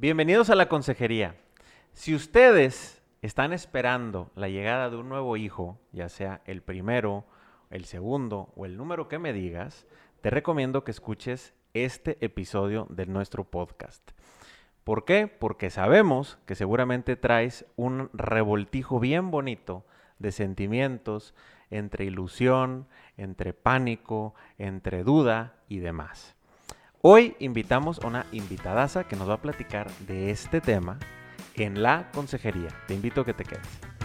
[0.00, 1.34] Bienvenidos a la consejería.
[1.92, 7.24] Si ustedes están esperando la llegada de un nuevo hijo, ya sea el primero,
[7.70, 9.88] el segundo o el número que me digas,
[10.20, 14.12] te recomiendo que escuches este episodio de nuestro podcast.
[14.84, 15.26] ¿Por qué?
[15.26, 19.84] Porque sabemos que seguramente traes un revoltijo bien bonito
[20.20, 21.34] de sentimientos
[21.70, 22.86] entre ilusión,
[23.16, 26.37] entre pánico, entre duda y demás.
[27.00, 30.98] Hoy invitamos a una invitadaza que nos va a platicar de este tema
[31.54, 32.70] en la consejería.
[32.88, 33.97] Te invito a que te quedes.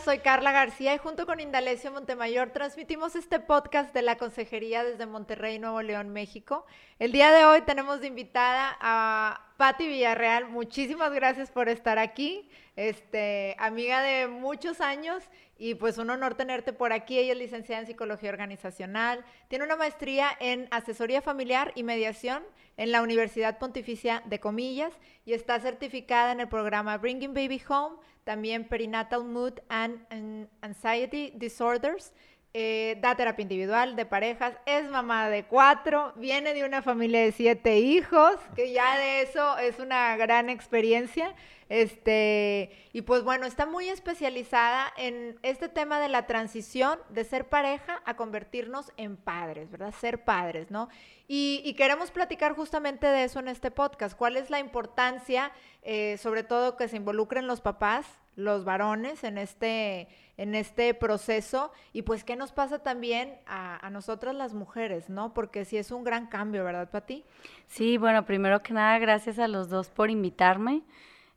[0.00, 5.06] Soy Carla García y junto con Indalecio Montemayor transmitimos este podcast de la Consejería desde
[5.06, 6.64] Monterrey, Nuevo León, México.
[6.98, 10.48] El día de hoy tenemos de invitada a Patti Villarreal.
[10.48, 12.48] Muchísimas gracias por estar aquí.
[12.74, 15.22] Este, amiga de muchos años
[15.58, 17.18] y pues un honor tenerte por aquí.
[17.18, 22.42] Ella es licenciada en Psicología Organizacional, tiene una maestría en Asesoría Familiar y Mediación
[22.76, 24.92] en la Universidad Pontificia de Comillas
[25.24, 32.12] y está certificada en el programa Bringing Baby Home también Perinatal Mood and, Anxiety Disorders.
[32.54, 37.32] Eh, da terapia individual de parejas, es mamá de cuatro, viene de una familia de
[37.32, 41.34] siete hijos, que ya de eso es una gran experiencia.
[41.72, 47.48] Este, y pues bueno, está muy especializada en este tema de la transición de ser
[47.48, 49.94] pareja a convertirnos en padres, ¿verdad?
[49.98, 50.90] Ser padres, ¿no?
[51.26, 54.14] Y, queremos platicar justamente de eso en este podcast.
[54.14, 55.50] ¿Cuál es la importancia,
[55.80, 58.04] eh, sobre todo, que se involucren los papás,
[58.36, 61.72] los varones en este, en este proceso?
[61.94, 65.32] Y pues, ¿qué nos pasa también a, nosotras las mujeres, ¿no?
[65.32, 67.24] Porque sí es un gran cambio, ¿verdad, Pati?
[67.66, 70.82] Sí, bueno, primero que nada, gracias a los dos por invitarme.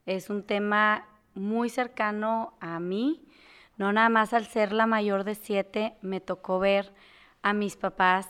[0.05, 3.25] Es un tema muy cercano a mí.
[3.77, 6.93] No nada más al ser la mayor de siete, me tocó ver
[7.41, 8.27] a mis papás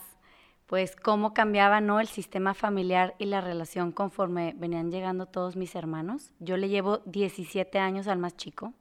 [0.66, 2.00] pues cómo cambiaba ¿no?
[2.00, 6.32] el sistema familiar y la relación conforme venían llegando todos mis hermanos.
[6.40, 8.74] Yo le llevo 17 años al más chico.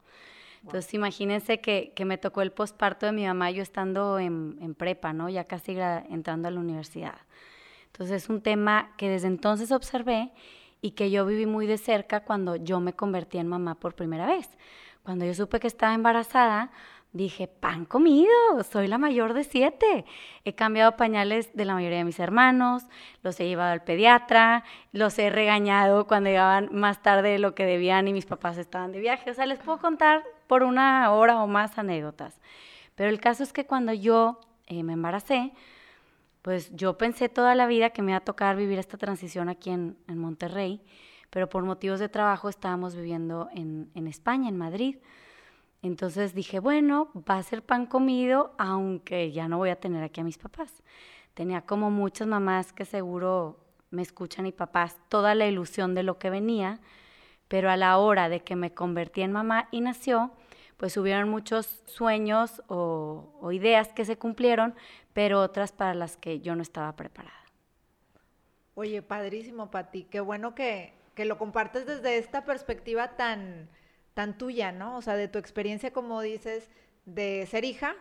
[0.63, 5.29] Entonces imagínense que, me tocó el posparto de mi mamá yo estando en, prepa, ¿no?
[5.29, 5.77] Ya casi
[6.09, 7.19] entrando a la universidad.
[7.87, 10.33] Entonces es un tema que desde entonces observé
[10.85, 14.27] y que yo viví muy de cerca cuando yo me convertí en mamá por primera
[14.27, 14.51] vez.
[15.03, 16.73] Cuando yo supe que estaba embarazada,
[17.15, 18.31] dije, pan comido,
[18.71, 20.05] soy la mayor de siete.
[20.45, 22.83] He cambiado pañales de la mayoría de mis hermanos,
[23.23, 24.63] los he llevado al pediatra,
[24.93, 28.93] los he regañado cuando llegaban más tarde de lo que debían y mis papás estaban
[28.93, 29.31] de viaje.
[29.31, 32.39] O sea, les puedo contar por una hora o más anécdotas.
[32.95, 35.55] Pero el caso es que cuando yo eh, me embaracé,
[36.45, 39.71] pues yo pensé toda la vida que me iba a tocar vivir esta transición aquí
[39.71, 40.83] en, Monterrey,
[41.31, 44.99] pero por motivos de trabajo estábamos viviendo en, en España, en Madrid.
[45.81, 50.21] Entonces dije, bueno, va a ser pan comido, aunque ya no voy a tener aquí
[50.21, 50.83] a mis papás.
[51.33, 56.19] Tenía como muchas mamás que seguro me escuchan y papás toda la ilusión de lo
[56.19, 56.79] que venía,
[57.49, 60.31] pero a la hora de que me convertí en mamá y nació,
[60.77, 64.75] pues hubieron muchos sueños o, ideas que se cumplieron,
[65.15, 67.35] pero otras para las que yo no estaba preparada.
[68.75, 70.05] Oye, padrísimo, Pati.
[70.05, 73.71] Qué bueno que, que lo compartes desde esta perspectiva tan,
[74.15, 74.97] tan tuya, ¿no?
[74.97, 76.69] O sea, de tu experiencia, como dices,
[77.07, 77.95] de ser hija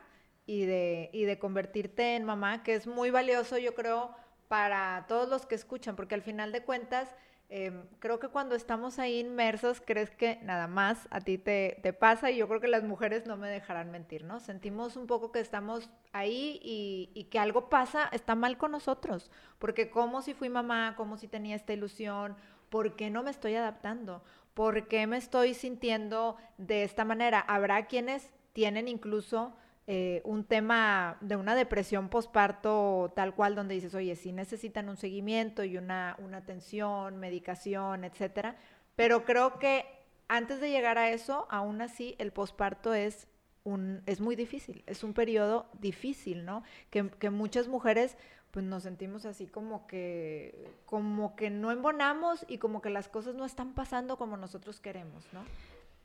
[0.45, 4.15] y de, y de convertirte en mamá, que es muy valioso, yo creo,
[4.47, 7.15] para todos los que escuchan, porque al final de cuentas,
[7.55, 12.31] em, creo que cuando estamos ahí inmersos, crees que nada más a ti te, pasa
[12.31, 14.39] y yo creo que las mujeres no me dejarán mentir, ¿no?
[14.39, 19.29] Sentimos un poco que estamos ahí y, y que algo pasa, está mal con nosotros,
[19.59, 22.35] porque como si fui mamá, como si tenía esta ilusión,
[22.69, 24.23] ¿por qué no me estoy adaptando?
[24.55, 27.39] ¿Por qué me estoy sintiendo de esta manera?
[27.39, 29.55] Habrá quienes tienen incluso
[29.85, 34.97] eh, un tema de una depresión posparto tal cual, donde dices, oye, sí necesitan un
[34.97, 38.55] seguimiento y una, una atención, medicación, etcétera.
[38.95, 39.85] Pero creo que
[40.27, 43.27] antes de llegar a eso, aún así, el posparto es
[43.63, 46.63] un, es muy difícil, es un periodo difícil, ¿no?
[46.89, 48.17] Que, que muchas mujeres
[48.53, 53.33] pues nos sentimos así como que, como que no embonamos y como que las cosas
[53.33, 55.43] no están pasando como nosotros queremos, ¿no?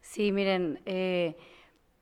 [0.00, 1.36] Sí, miren, eh,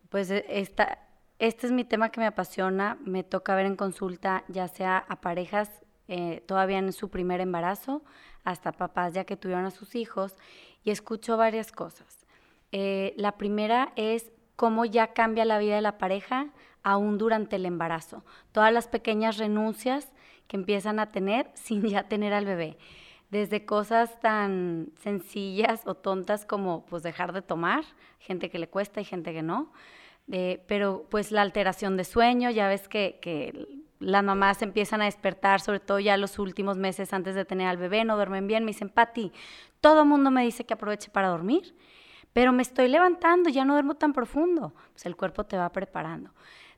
[0.08, 1.05] pues e, esta,
[1.38, 5.20] este es mi tema que me apasiona, me toca ver en consulta ya sea a
[5.20, 5.70] parejas
[6.08, 8.02] eh, todavía en su primer embarazo,
[8.44, 10.34] hasta papás ya que tuvieron a sus hijos,
[10.84, 12.26] y escucho varias cosas.
[12.72, 16.48] Eh, la primera es cómo ya cambia la vida de la pareja
[16.82, 18.24] aún durante el embarazo.
[18.52, 20.12] Todas las pequeñas renuncias
[20.46, 22.78] que empiezan a tener sin ya tener al bebé.
[23.30, 27.84] Desde cosas tan sencillas o tontas como pues dejar de tomar,
[28.20, 29.72] gente que le cuesta y gente que no,
[30.28, 35.60] pero pues la alteración de sueño, ya ves que, que las mamás empiezan a despertar,
[35.60, 38.72] sobre todo ya los últimos meses antes de tener al bebé, no duermen bien, me
[38.72, 39.32] dicen, Pati,
[39.80, 41.74] todo el mundo me dice que aproveche para dormir,
[42.32, 44.74] pero me estoy levantando, ya no duermo tan profundo.
[44.92, 46.32] Pues el cuerpo te va preparando.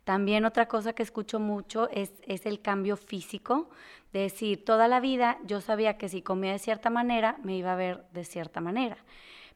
[0.05, 3.69] También otra cosa que escucho mucho es, es el cambio físico,
[4.13, 7.73] de decir, toda la vida yo sabía que si comía de cierta manera, me iba
[7.73, 8.99] a ver de cierta manera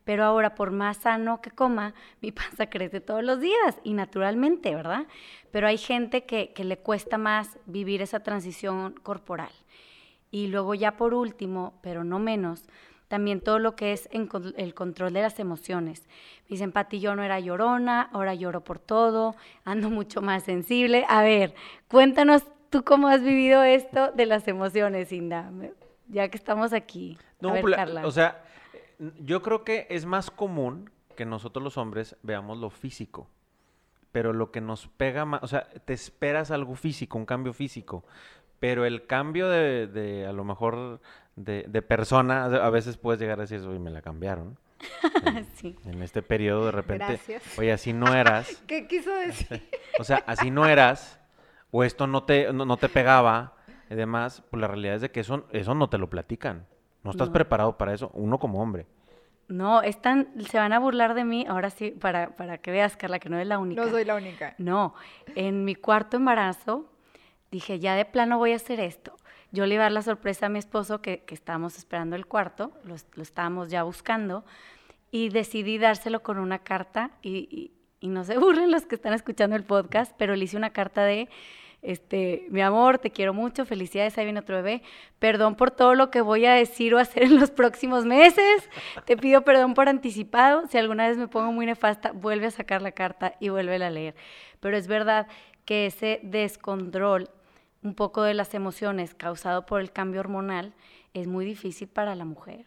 [0.04, 4.74] pero ahora por más sano que coma, mi panza crece todos los días y naturalmente,
[4.74, 5.06] ¿verdad?
[5.50, 9.52] Pero hay gente que, le cuesta más vivir esa transición corporal.
[10.30, 12.64] Y luego ya por último, pero no menos,
[13.08, 16.08] también todo lo que es el control de las emociones.
[16.44, 21.04] Me dicen, Pati, yo no era llorona, ahora lloro por todo, ando mucho más sensible.
[21.08, 21.54] A ver,
[21.88, 25.52] cuéntanos tú cómo has vivido esto de las emociones, Inda,
[26.08, 27.18] ya que estamos aquí.
[27.40, 28.42] No, pues, o sea,
[29.18, 33.28] yo creo que es más común que nosotros los hombres veamos lo físico.
[34.12, 38.04] Pero lo que nos pega más, o sea, te esperas algo físico, un cambio físico.
[38.60, 41.00] Pero el cambio de, a lo mejor,
[41.34, 44.58] de, persona, a veces puedes llegar a decir, oye, me la cambiaron.
[45.54, 45.76] sí.
[45.84, 47.18] En este periodo de repente,
[47.58, 48.62] oye, así no eras.
[48.66, 49.68] ¿Qué quiso decir?
[49.98, 51.18] o sea, así no eras,
[51.70, 53.56] o esto no te, no, te pegaba,
[53.90, 56.66] y demás, pues la realidad es de que eso, eso no te lo platican.
[57.02, 58.86] No estás preparado para eso, uno como hombre.
[59.48, 63.18] No, están, se van a burlar de mí, ahora sí, para, para que veas, Carla,
[63.18, 63.84] que no es la única.
[63.84, 64.54] No soy la única.
[64.58, 64.94] No,
[65.34, 66.86] en mi cuarto embarazo
[67.50, 69.16] dije, ya de plano voy a hacer esto.
[69.50, 72.26] Yo le iba a dar la sorpresa a mi esposo que, que estábamos esperando el
[72.26, 74.44] cuarto, lo, lo, estábamos ya buscando,
[75.10, 79.56] y decidí dárselo con una carta, y, y no se burlen los que están escuchando
[79.56, 81.28] el podcast, pero le hice una carta de
[81.82, 84.82] este, mi amor, te quiero mucho, felicidades, ahí viene otro bebé.
[85.18, 88.68] Perdón por todo lo que voy a decir o hacer en los próximos meses.
[89.04, 90.66] Te pido perdón por anticipado.
[90.68, 93.90] Si alguna vez me pongo muy nefasta, vuelve a sacar la carta y vuelve a
[93.90, 94.14] leer.
[94.60, 95.26] Pero es verdad
[95.64, 97.28] que ese descontrol
[97.82, 100.74] un poco de las emociones causado por el cambio hormonal
[101.14, 102.64] es muy difícil para la mujer.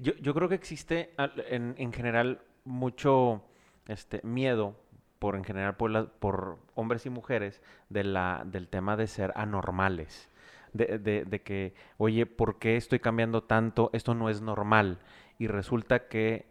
[0.00, 1.10] Yo, creo que existe
[1.48, 3.42] en, en general mucho
[3.88, 4.76] este, miedo
[5.24, 10.28] por en general por, por hombres y mujeres de la, del tema de ser anormales.
[10.74, 13.88] De, de, que, oye, ¿por qué estoy cambiando tanto?
[13.94, 14.98] Esto no es normal.
[15.38, 16.44] Y resulta que,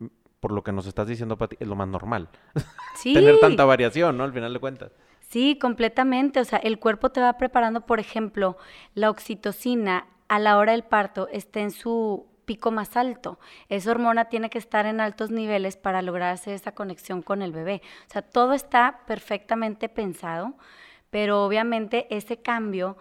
[0.00, 0.06] mm,
[0.38, 2.28] por lo que nos estás diciendo, Pati, es lo más normal.
[2.96, 3.14] Sí.
[3.14, 4.24] Tener tanta variación, ¿no?
[4.24, 4.92] Al final de cuentas.
[5.20, 6.40] Sí, completamente.
[6.40, 8.58] O sea, el cuerpo te va preparando, por ejemplo,
[8.94, 13.38] la oxitocina a la hora del parto está en su pico más alto.
[13.68, 17.52] Esa hormona tiene que estar en altos niveles para lograr hacer esa conexión con el
[17.52, 17.80] bebé.
[18.08, 20.54] O sea, todo está perfectamente pensado,
[21.10, 22.96] pero obviamente ese cambio,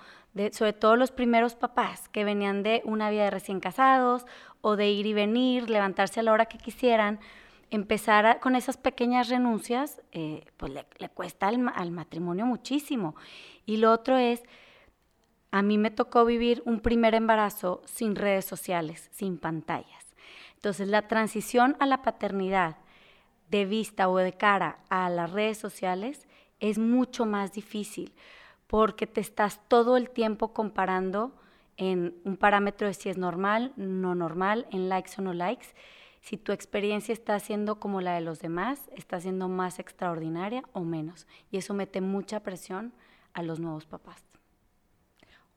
[0.51, 4.27] sobre todo los primeros papás que venían de una vida de recién casados
[4.61, 7.19] o de ir y venir, levantarse a la hora que quisieran,
[7.71, 13.15] empezar con esas pequeñas renuncias, eh, pues le, cuesta al matrimonio muchísimo.
[13.65, 14.43] Y lo otro es
[15.51, 20.15] a mí me tocó vivir un primer embarazo sin redes sociales, sin pantallas.
[20.55, 22.77] Entonces la transición a la paternidad
[23.49, 26.27] de vista o de cara a las redes sociales
[26.59, 28.13] es mucho más difícil
[28.67, 31.33] porque te estás todo el tiempo comparando
[31.77, 35.67] en un parámetro de si es normal, no normal, en likes o no likes.
[36.21, 40.81] Si tu experiencia está siendo como la de los demás, está siendo más extraordinaria o
[40.81, 41.25] menos.
[41.49, 42.93] Y eso mete mucha presión
[43.33, 44.28] a los nuevos papás.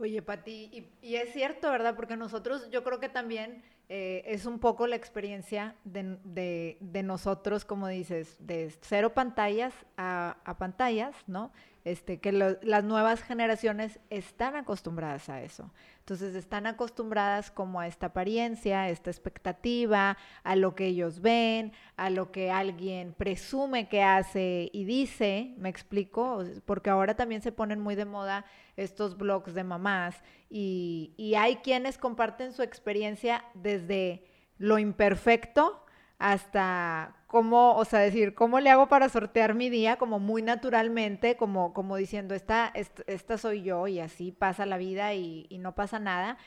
[0.02, 1.94] Oye, Pati, y, es cierto, ¿verdad?
[1.94, 7.86] Porque nosotros, yo creo que también eh, es un poco la experiencia de, nosotros, como
[7.86, 11.52] dices, de cero pantallas a pantallas, ¿no?
[11.84, 15.72] Este, que las nuevas generaciones están acostumbradas a eso.
[15.98, 21.72] Entonces están acostumbradas como a esta apariencia, a esta expectativa, a lo que ellos ven,
[21.96, 27.50] a lo que alguien presume que hace y dice, me explico, porque ahora también se
[27.50, 28.44] ponen muy de moda
[28.76, 34.24] estos blogs de mamás y, y hay quienes comparten su experiencia desde
[34.56, 35.84] lo imperfecto
[36.22, 41.36] hasta cómo, o sea, decir, cómo le hago para sortear mi día como muy naturalmente,
[41.36, 42.72] como, como diciendo, esta,
[43.08, 46.38] esta, soy yo y así pasa la vida y, no pasa nada.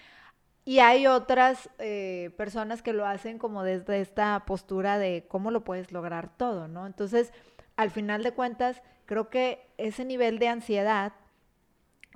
[0.63, 5.65] Y hay otras eh, personas que lo hacen como desde esta postura de cómo lo
[5.65, 6.87] puedes lograr todo, ¿no?
[6.87, 7.33] Entonces,
[7.75, 11.11] al final de cuentas, creo que ese nivel de ansiedad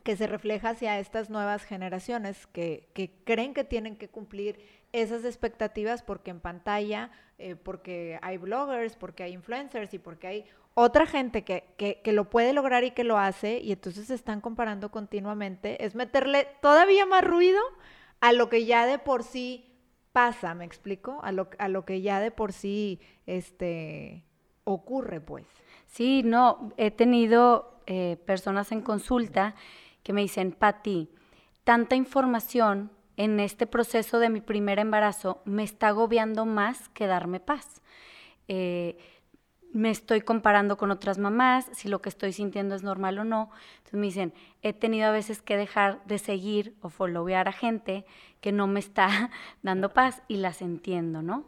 [0.03, 4.59] que se refleja hacia estas nuevas generaciones que, que creen que tienen que cumplir
[4.91, 10.45] esas expectativas porque en pantalla, eh, porque hay bloggers, porque hay influencers y porque hay
[10.73, 14.13] otra gente que, que, que, lo puede lograr y que lo hace, y entonces se
[14.13, 17.59] están comparando continuamente, es meterle todavía más ruido
[18.21, 19.65] a lo que ya de por sí
[20.11, 21.19] pasa, ¿me explico?
[21.23, 24.23] A lo, a lo que ya de por sí este,
[24.63, 25.45] ocurre, pues.
[25.87, 29.55] Sí, no, he tenido eh, personas en consulta
[30.09, 31.07] que me dicen, Pati,
[31.63, 37.39] tanta información en este proceso de mi primer embarazo me está agobiando más que darme
[37.39, 37.83] paz.
[38.47, 38.97] Eh,
[39.71, 43.51] me estoy comparando con otras mamás, si lo que estoy sintiendo es normal o no.
[43.77, 48.03] Entonces me dicen, he tenido a veces que dejar de seguir o followear a gente
[48.41, 49.29] que no me está
[49.61, 51.45] dando paz y las entiendo, ¿no?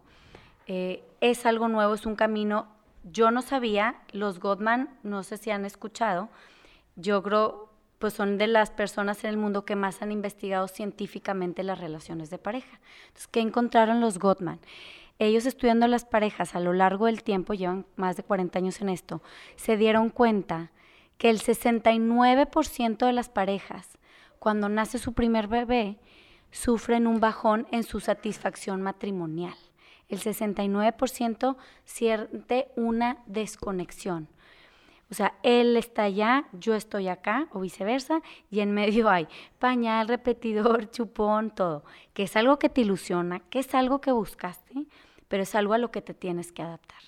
[0.68, 2.68] Eh, es algo nuevo, es un camino.
[3.06, 6.30] Yo no sabía, los Gottman, no sé si han escuchado,
[6.96, 7.71] yo creo,
[8.01, 12.29] pues son de las personas en el mundo que más han investigado científicamente las relaciones
[12.29, 12.81] de pareja.
[13.08, 14.60] Entonces, ¿qué encontraron los Gottman?
[15.20, 18.89] ellos estudiando las parejas a lo largo del tiempo, llevan más de 40 años en
[18.89, 19.22] esto,
[19.55, 20.72] se dieron cuenta
[21.20, 24.00] que el 69% de las parejas,
[24.39, 26.00] cuando nace su primer bebé,
[26.50, 29.53] sufren un bajón en su satisfacción matrimonial.
[30.10, 31.55] El 69%
[31.86, 34.27] siente una desconexión.
[35.12, 39.27] O sea, él está allá, yo estoy acá, o viceversa, y en medio hay
[39.60, 44.88] pañal, repetidor, chupón, todo, que es algo que te ilusiona, que es algo que buscaste,
[45.27, 47.01] pero es algo a lo que te tienes que adaptar.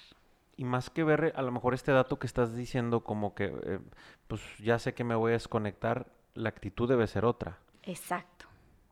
[0.57, 3.79] Y más que ver a lo mejor este dato que estás diciendo como que, eh,
[4.27, 7.57] pues ya sé que me voy a desconectar, la actitud debe ser otra.
[7.83, 8.48] Exacto.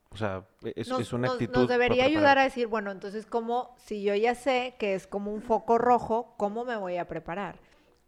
[0.10, 1.54] O sea, e, es, una actitud.
[1.62, 5.34] Nos debería ayudar a decir, bueno, entonces, ¿cómo, si yo ya sé que es como
[5.34, 7.60] un foco rojo, ¿cómo me voy a preparar?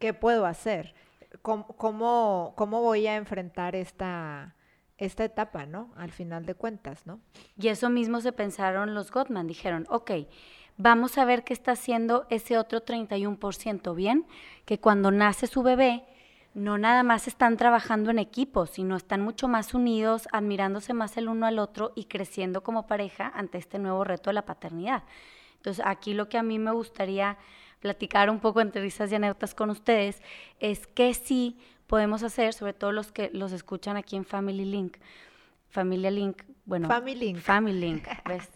[0.03, 0.93] ¿Qué puedo hacer?
[1.41, 4.53] ¿Cómo, cómo, cómo voy a enfrentar esta,
[4.97, 5.93] esta etapa, ¿no?
[5.95, 7.21] Al final de cuentas, ¿no?
[7.57, 9.47] Y eso mismo se pensaron los Gottman.
[9.47, 10.11] Dijeron, ok,
[10.75, 14.27] vamos a ver qué está haciendo ese otro 31%, ¿bien?
[14.65, 16.03] Que cuando nace su bebé,
[16.53, 21.29] no nada más están trabajando en equipo, sino están mucho más unidos, admirándose más el
[21.29, 25.03] uno al otro y creciendo como pareja ante este nuevo reto de la paternidad.
[25.55, 27.37] Entonces, aquí lo que a mí me gustaría
[27.83, 30.21] platicar un poco entre risas y anécdotas con ustedes
[30.61, 34.97] es que sí podemos hacer, sobre todo los que los escuchan aquí en Family Link.
[35.67, 36.87] Familia Link, bueno.
[36.87, 37.37] Family Link.
[37.39, 38.49] Family Link, ¿ves?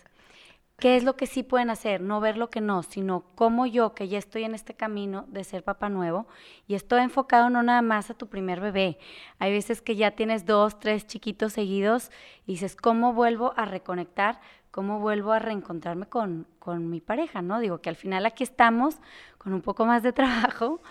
[0.80, 2.00] ¿Qué es lo que sí pueden hacer?
[2.00, 5.44] No ver lo que no, sino como yo, que ya estoy en este camino de
[5.44, 6.28] ser papá nuevo
[6.68, 8.98] y estoy enfocado no nada más a tu primer bebé.
[9.40, 12.12] Hay veces que ya tienes dos, tres chiquitos seguidos
[12.46, 14.40] y dices, ¿cómo vuelvo a reconectar?
[14.72, 17.42] ¿Cómo vuelvo a reencontrarme con, con mi pareja?
[17.42, 17.60] ¿no?
[17.60, 18.98] Digo que al final aquí estamos
[19.38, 20.82] con un poco más de trabajo,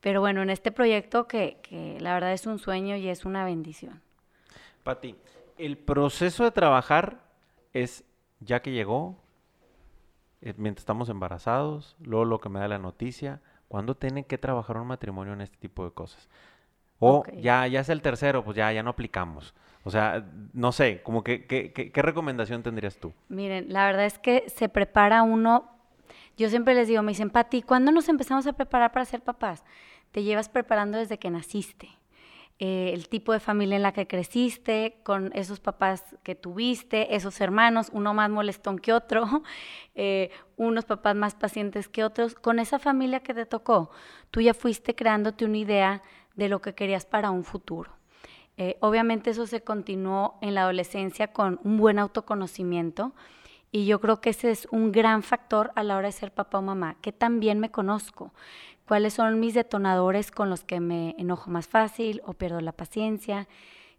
[0.00, 3.44] pero bueno, en este proyecto que, que la verdad es un sueño y es una
[3.44, 4.00] bendición.
[4.82, 5.16] Pati,
[5.58, 7.18] el proceso de trabajar
[7.72, 8.04] es
[8.40, 9.16] ya que llegó,
[10.42, 14.76] eh, mientras estamos embarazados, luego lo que me da la noticia, ¿cuándo tienen que trabajar
[14.76, 16.28] un matrimonio en este tipo de cosas?
[16.98, 19.54] O ya, ya es el tercero, pues ya, ya no aplicamos.
[19.86, 23.12] O sea, no sé, como que, ¿qué recomendación tendrías tú?
[23.28, 25.70] Miren, la verdad es que se prepara uno,
[26.36, 29.62] yo siempre les digo, me dicen, Pati, ¿cuándo nos empezamos a preparar para ser papás?
[30.10, 31.88] Te llevas preparando desde que naciste.
[32.58, 37.40] Eh, el tipo de familia en la que creciste, con esos papás que tuviste, esos
[37.40, 39.44] hermanos, uno más molestón que otro,
[39.94, 43.92] eh, unos papás más pacientes que otros, con esa familia que te tocó,
[44.32, 46.02] tú ya fuiste creándote una idea
[46.34, 47.95] de lo que querías para un futuro.
[48.58, 53.12] Eh, obviamente eso se continuó en la adolescencia con un buen autoconocimiento
[53.70, 56.58] y yo creo que ese es un gran factor a la hora de ser papá
[56.58, 58.32] o mamá, que también me conozco,
[58.86, 63.46] cuáles son mis detonadores con los que me enojo más fácil o pierdo la paciencia,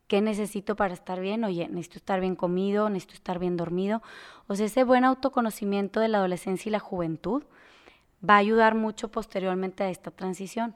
[0.08, 4.02] qué necesito para estar bien, oye, necesito estar bien comido, necesito estar bien dormido.
[4.48, 7.44] O sea, ese buen autoconocimiento de la adolescencia y la juventud
[8.28, 10.76] va a ayudar mucho posteriormente a esta transición.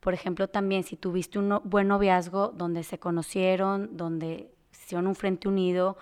[0.00, 5.48] Por ejemplo, también si tuviste un buen noviazgo donde se conocieron, donde hicieron un frente
[5.48, 5.96] unido,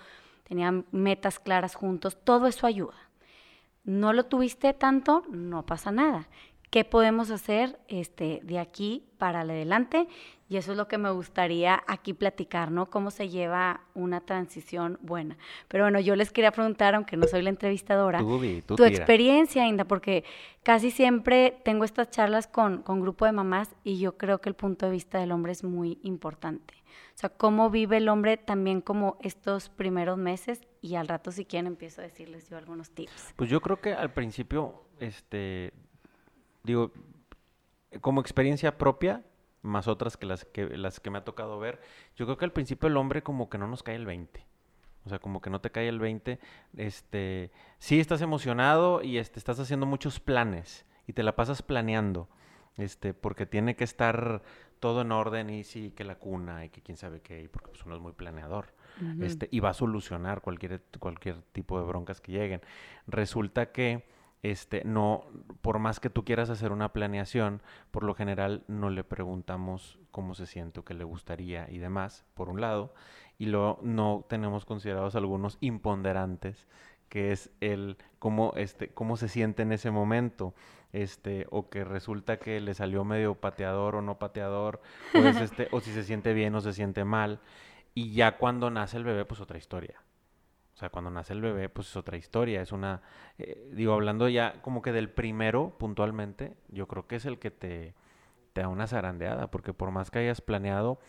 [0.44, 2.94] tenían metas claras juntos, todo eso ayuda.
[3.84, 6.28] No lo tuviste tanto, no pasa nada
[6.70, 10.08] qué podemos hacer este, de aquí para adelante.
[10.48, 12.86] Y eso es lo que me gustaría aquí platicar, ¿no?
[12.86, 15.36] Cómo se lleva una transición buena.
[15.68, 18.20] Pero bueno, yo les quería preguntar, aunque no soy la entrevistadora,
[18.66, 20.24] tu experiencia, Inda, porque
[20.62, 24.54] casi siempre tengo estas charlas con, con grupo de mamás y yo creo que el
[24.54, 26.74] punto de vista del hombre es muy importante.
[27.14, 31.44] O sea, cómo vive el hombre también como estos primeros meses y al rato si
[31.44, 33.34] quieren empiezo a decirles yo algunos tips.
[33.36, 35.72] Pues yo creo que al principio, este,
[36.62, 36.92] digo,
[38.00, 39.24] como experiencia propia,
[39.68, 41.80] más otras que las que las que me ha tocado ver,
[42.16, 44.46] yo creo que al principio el hombre como que no nos cae el 20.
[45.04, 46.38] O sea, como que no te cae el 20,
[46.76, 52.28] este, sí estás emocionado y este, estás haciendo muchos planes y te la pasas planeando.
[52.76, 54.42] este, porque tiene que estar
[54.80, 57.70] todo en orden y sí, que la cuna y que quién sabe qué, y porque
[57.70, 58.74] pues, uno es muy planeador.
[59.20, 62.60] este, y va a solucionar cualquier, cualquier tipo de broncas que lleguen.
[63.06, 64.04] Resulta que
[64.42, 65.24] este, no,
[65.60, 70.34] por más que tú quieras hacer una planeación, por lo general no le preguntamos cómo
[70.34, 72.94] se siente o qué le gustaría y demás, por un lado,
[73.38, 76.66] y luego no tenemos considerados algunos imponderantes,
[77.08, 80.54] que es el cómo, este, cómo se siente en ese momento,
[80.92, 84.80] este, o que resulta que le salió medio pateador o no pateador,
[85.14, 87.40] o, este, o si se siente bien o se siente mal,
[87.94, 90.00] y ya cuando nace el bebé, pues otra historia.
[90.78, 92.62] O sea, cuando nace el bebé, pues es otra historia.
[92.62, 93.02] Es una,
[93.36, 97.50] eh, digo, hablando ya como que del primero puntualmente, yo creo que es el que
[97.50, 97.94] te,
[98.52, 101.00] te da una zarandeada, porque por más que hayas planeado,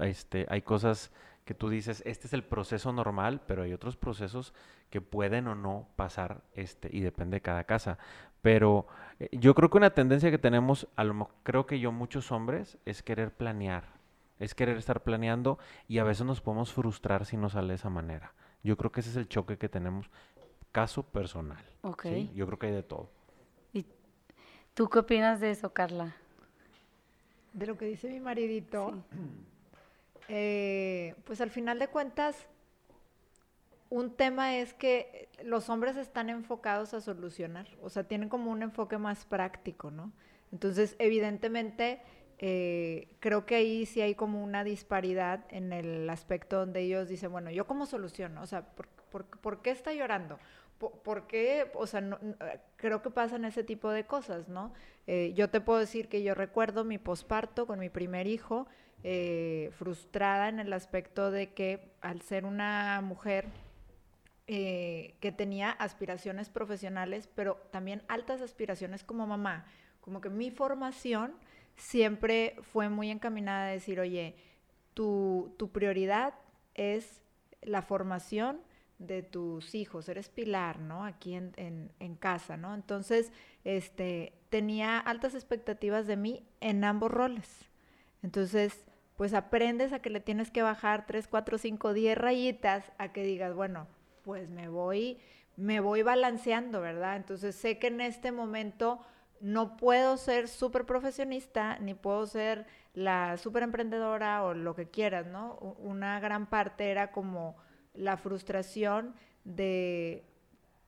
[0.00, 1.10] este, hay cosas
[1.44, 4.54] que tú dices, este es el proceso normal, pero hay otros procesos
[4.88, 7.98] que pueden o no pasar, este, y depende de cada casa.
[8.40, 8.86] Pero
[9.18, 12.78] eh, yo creo que una tendencia que tenemos, a lo, creo que yo muchos hombres,
[12.84, 13.82] es querer planear,
[14.38, 15.58] es querer estar planeando
[15.88, 18.32] y a veces nos podemos frustrar si no sale de esa manera.
[18.62, 20.10] Yo creo que ese es el choque que tenemos,
[20.72, 21.64] caso personal.
[21.82, 22.06] Ok.
[22.34, 23.10] Yo creo que hay de todo.
[23.72, 23.86] ¿Y
[24.74, 26.16] tú qué opinas de eso, Carla?
[27.52, 29.02] De lo que dice mi maridito,
[30.28, 32.46] eh, pues al final de cuentas,
[33.90, 38.62] un tema es que los hombres están enfocados a solucionar, o sea, tienen como un
[38.62, 40.12] enfoque más práctico, ¿no?
[40.52, 42.02] Entonces, evidentemente,
[42.40, 47.32] eh, creo que ahí sí hay como una disparidad en el aspecto donde ellos dicen,
[47.32, 48.42] bueno, ¿yo cómo soluciono?
[48.42, 48.64] O sea,
[49.10, 50.38] ¿por, qué está llorando?
[50.78, 51.68] ¿Por, qué?
[51.74, 54.72] O sea, eh, creo que pasan ese tipo de cosas, ¿no?
[55.08, 58.66] Eh, yo te puedo decir que yo recuerdo mi posparto con mi primer hijo,
[59.70, 63.46] frustrada en el aspecto de que al ser una mujer
[64.44, 69.66] que tenía aspiraciones profesionales, pero también altas aspiraciones como mamá,
[70.00, 71.32] como que mi formación
[71.78, 74.34] siempre fue muy encaminada a decir, oye,
[74.94, 76.34] tu, prioridad
[76.74, 77.22] es
[77.62, 78.60] la formación
[78.98, 81.04] de tus hijos, eres pilar, ¿no?
[81.04, 82.74] Aquí en, en, casa, ¿no?
[82.74, 87.68] Entonces, este, tenía altas expectativas de mí en ambos roles.
[88.24, 88.84] Entonces,
[89.16, 93.22] pues aprendes a que le tienes que bajar 3, 4, 5, 10 rayitas a que
[93.22, 93.86] digas, bueno,
[94.22, 95.18] pues me voy,
[95.56, 97.16] me voy balanceando, ¿verdad?
[97.16, 99.00] Entonces, sé que en este momento
[99.40, 105.26] no puedo ser súper profesionista, ni puedo ser la súper emprendedora o lo que quieras,
[105.26, 105.54] ¿no?
[105.78, 107.56] Una gran parte era como
[107.94, 110.24] la frustración de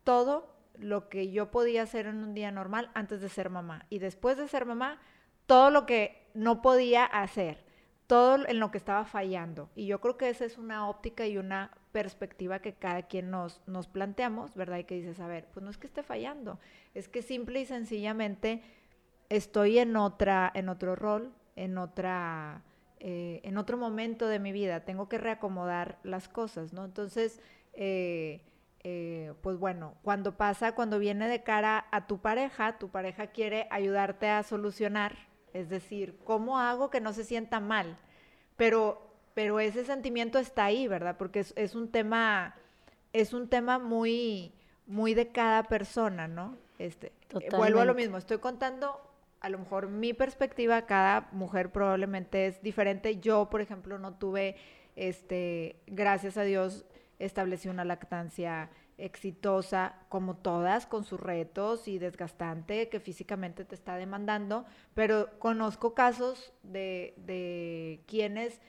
[0.04, 3.86] todo lo que yo podía hacer en un día normal antes de ser mamá.
[3.90, 5.00] Y después de ser mamá,
[5.46, 7.64] todo lo que no podía hacer,
[8.06, 9.70] todo en lo que estaba fallando.
[9.74, 13.60] Y yo creo que esa es una óptica y una perspectiva que cada quien nos,
[13.66, 14.78] nos planteamos, ¿verdad?
[14.78, 16.58] Y que dices, a ver, pues no es que esté fallando,
[16.94, 18.62] es que simple y sencillamente
[19.28, 22.62] estoy en otra, en otro rol, en otra,
[22.98, 26.84] eh, en otro momento de mi vida, tengo que reacomodar las cosas, ¿no?
[26.84, 27.40] Entonces,
[27.74, 28.42] eh,
[28.82, 33.66] eh, pues bueno, cuando pasa, cuando viene de cara a tu pareja, tu pareja quiere
[33.70, 35.16] ayudarte a solucionar,
[35.52, 37.98] es decir, ¿cómo hago que no se sienta mal?
[38.56, 39.09] Pero,
[39.40, 41.16] pero ese sentimiento está ahí, ¿verdad?
[41.16, 42.54] Porque es, es un tema,
[43.14, 44.52] es un tema muy,
[44.86, 46.58] muy de cada persona, ¿no?
[46.78, 49.00] Este, eh, vuelvo a lo mismo, estoy contando
[49.40, 53.18] a lo mejor mi perspectiva, cada mujer probablemente es diferente.
[53.18, 54.56] Yo, por ejemplo, no tuve,
[54.94, 56.84] este, gracias a Dios,
[57.18, 63.96] establecí una lactancia exitosa, como todas, con sus retos y desgastante que físicamente te está
[63.96, 68.60] demandando, pero conozco casos de, de quienes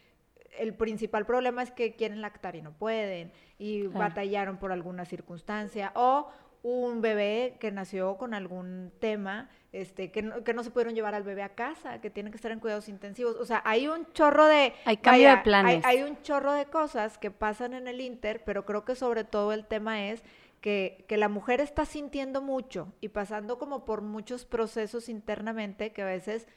[0.58, 5.92] el principal problema es que quieren lactar y no pueden, y batallaron por alguna circunstancia,
[5.96, 6.30] o
[6.64, 11.16] un bebé que nació con algún tema, este, que no, que no se pudieron llevar
[11.16, 13.36] al bebé a casa, que tiene que estar en cuidados intensivos.
[13.38, 14.74] O sea, hay un chorro de...
[14.86, 15.84] Hay cambio de planes.
[15.86, 19.54] Hay, un chorro de cosas que pasan en el Inter, pero creo que sobre todo
[19.54, 20.24] el tema es
[20.60, 26.04] que, que, la mujer está sintiendo mucho y pasando como por muchos procesos internamente que
[26.04, 26.48] a veces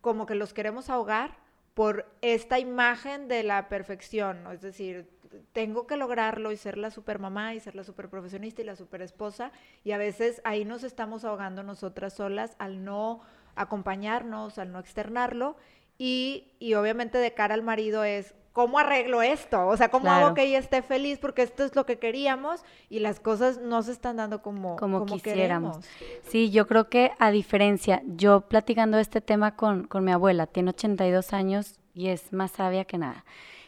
[0.00, 1.38] como que los queremos ahogar
[1.74, 4.52] por esta imagen de la perfección, ¿no?
[4.52, 5.08] es decir,
[5.52, 8.76] tengo que lograrlo y ser la super mamá y ser la super profesionista y la
[8.76, 9.52] super esposa
[9.84, 13.20] y a veces ahí nos estamos ahogando nosotras solas al no
[13.54, 15.56] acompañarnos, al no externarlo
[15.98, 19.66] y, y obviamente de cara al marido es ¿cómo arreglo esto?
[19.66, 21.18] O sea, ¿cómo hago que ella esté feliz?
[21.18, 25.06] Porque esto es lo que queríamos y las cosas no se están dando como, como,
[25.06, 25.78] quisiéramos.
[26.22, 30.70] Sí, yo creo que a diferencia, yo platicando este tema con, con mi abuela, tiene
[30.70, 33.24] 82 años y es más sabia que nada.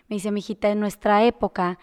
[0.09, 1.79] Me dice, mijita, en nuestra época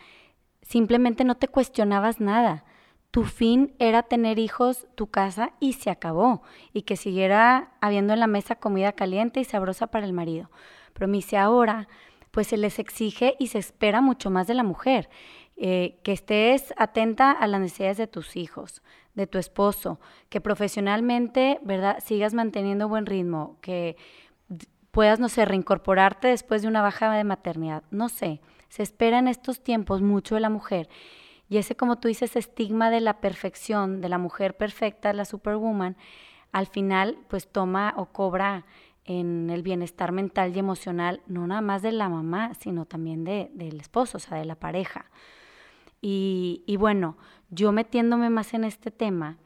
[0.62, 2.65] simplemente no te cuestionabas nada.
[3.12, 6.43] tu fin era tener hijos, tu casa y se acabó.
[6.73, 10.51] Y que siguiera habiendo en la mesa comida caliente y sabrosa para el marido.
[10.93, 11.88] Pero me dice ahora,
[12.31, 15.09] pues se les exige y se espera mucho más de la mujer.
[15.61, 18.81] Eh, que estés atenta a las necesidades de tus hijos,
[19.13, 21.99] de tu esposo, que profesionalmente, ¿verdad?
[22.01, 23.97] Sigas manteniendo buen ritmo, que
[24.91, 28.39] puedas, no sé, reincorporarte después de una baja de maternidad, no sé.
[28.69, 30.87] Se espera en estos tiempos mucho de la mujer.
[31.49, 35.97] Y ese, como tú dices, estigma de la perfección, de la mujer perfecta, la superwoman,
[36.51, 38.65] al final pues toma o cobra
[39.05, 43.49] en el bienestar mental y emocional, no nada más de la mamá, sino también de,
[43.53, 45.09] del esposo, o sea, de la pareja.
[46.01, 47.17] Y, bueno,
[47.49, 49.38] yo metiéndome más en este tema,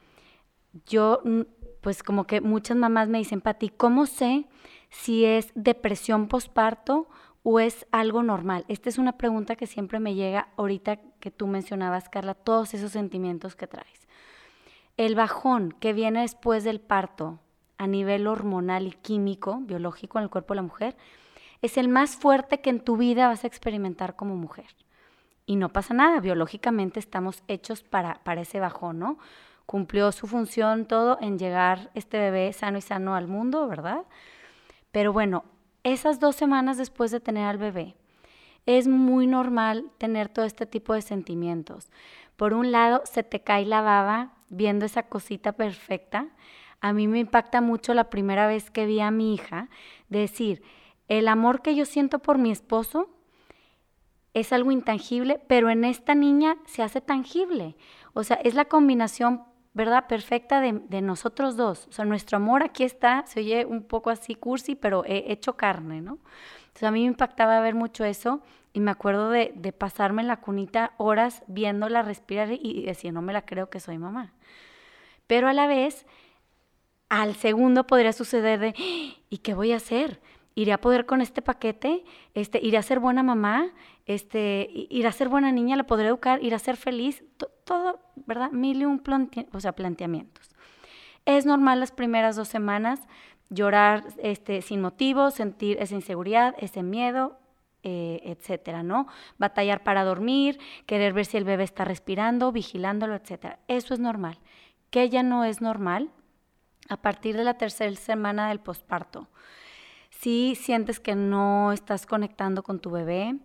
[0.85, 1.41] yo, mm,
[1.81, 4.47] pues como que muchas mamás me dicen, Pati, ¿cómo sé
[4.89, 7.07] si es depresión posparto
[7.41, 8.65] o es algo normal?
[8.67, 12.91] Esta es una pregunta que siempre me llega ahorita que tú mencionabas, Carla, todos esos
[12.91, 14.07] sentimientos que traes.
[14.95, 17.39] El bajón que viene después del parto
[17.77, 20.95] a nivel hormonal y químico, biológico en el cuerpo de la mujer,
[21.61, 24.67] es el más fuerte que en tu vida vas a experimentar como mujer.
[25.45, 29.17] Y no pasa nada, biológicamente estamos hechos para, para ese bajón, ¿no?
[29.65, 34.03] Cumplió su función todo en llegar este bebé sano y sano al mundo, ¿verdad?
[34.91, 35.45] Pero bueno,
[35.83, 37.95] esas dos semanas después de tener al bebé,
[38.65, 41.91] es muy normal tener todo este tipo de sentimientos.
[42.37, 46.27] Por un lado, se te cae la baba viendo esa cosita perfecta.
[46.83, 49.69] A mí me impacta mucho la primera vez que vi a mi hija
[50.09, 50.61] decir,
[51.07, 53.09] el amor que yo siento por mi esposo
[54.33, 57.77] es algo intangible, pero en esta niña se hace tangible.
[58.11, 59.43] O sea, es la combinación,
[59.73, 60.07] ¿verdad?
[60.07, 61.87] Perfecta de, nosotros dos.
[61.87, 65.55] O sea, nuestro amor aquí está, se oye un poco así cursi, pero he hecho
[65.55, 66.19] carne, ¿no?
[66.63, 68.41] Entonces a mí me impactaba ver mucho eso
[68.73, 73.31] y me acuerdo de, pasarme en la cunita horas viéndola respirar y decir, no me
[73.31, 74.33] la creo que soy mamá.
[75.27, 76.05] Pero a la vez,
[77.21, 78.75] al segundo podría suceder de,
[79.29, 80.21] ¿y qué voy a hacer?
[80.55, 82.03] ¿Iré a poder con este paquete?
[82.33, 83.73] Este, ¿Iré a ser buena mamá?
[84.05, 87.23] este, ir a ser buena niña, la podré educar, ir a ser feliz,
[87.63, 88.51] todo, ¿verdad?
[88.51, 89.01] Mil y un
[89.51, 90.49] o sea, planteamientos.
[91.25, 92.99] Es normal las primeras dos semanas
[93.49, 97.37] llorar este, sin motivo, sentir esa inseguridad, ese miedo,
[97.83, 99.07] eh, etcétera, ¿no?
[99.37, 103.59] Batallar para dormir, querer ver si el bebé está respirando, vigilándolo, etcétera.
[103.67, 104.39] Eso es normal.
[104.89, 106.09] Que ya no es normal
[106.89, 109.29] a partir de la tercera semana del posparto.
[110.09, 113.35] Si sientes que no estás conectando con tu bebé,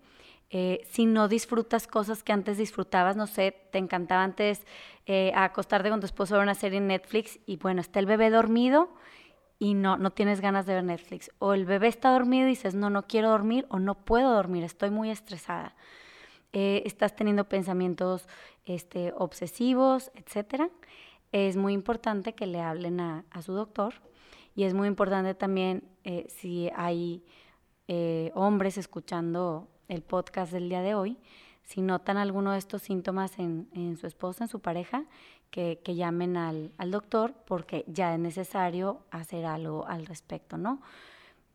[0.51, 4.65] eh, si no disfrutas cosas que antes disfrutabas, no sé, te encantaba antes
[5.07, 8.07] eh, acostarte con tu esposo a ver una serie en Netflix y bueno, está el
[8.07, 8.91] bebé dormido
[9.59, 11.31] y no, no tienes ganas de ver Netflix.
[11.39, 14.65] O el bebé está dormido y dices, no, no quiero dormir o no puedo dormir,
[14.65, 15.75] estoy muy estresada.
[16.53, 18.27] Eh, estás teniendo pensamientos
[18.65, 20.71] este, obsesivos, etcétera.
[21.33, 23.95] Es muy importante que le hablen a, su doctor
[24.55, 25.85] y es muy importante también
[26.29, 27.23] si hay
[28.35, 31.19] hombres escuchando el podcast del día de hoy,
[31.69, 35.05] si notan alguno de estos síntomas en, su esposa, en su pareja,
[35.51, 40.81] que, llamen al, doctor porque ya es necesario hacer algo al respecto, ¿no?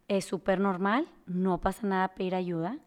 [0.08, 2.78] Es súper normal, no pasa nada pedir ayuda,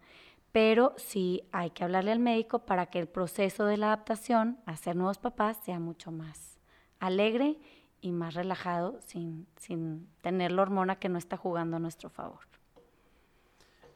[0.52, 4.76] pero sí hay que hablarle al médico para que el proceso de la adaptación a
[4.76, 6.55] ser nuevos papás sea mucho más
[7.00, 7.58] alegre
[8.00, 12.40] y más relajado sin, sin tener la hormona que no está jugando a nuestro favor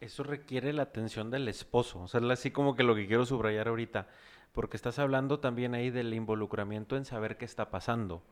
[0.00, 2.00] eso requiere la atención del esposo.
[2.00, 4.08] O sea, es así como que lo que quiero subrayar ahorita,
[4.52, 8.22] porque estás hablando también ahí del involucramiento en saber qué está pasando.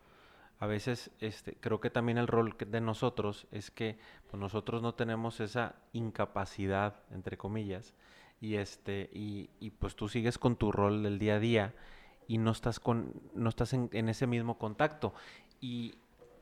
[0.61, 4.95] A veces este, creo que también el rol de nosotros es que pues, nosotros no
[4.95, 7.95] tenemos esa incapacidad, entre comillas,
[8.41, 11.75] y, este, y, y, pues tú sigues con tu rol del día a día
[12.29, 15.15] y no estás, con, no estás en, ese mismo contacto.
[15.61, 15.95] Y,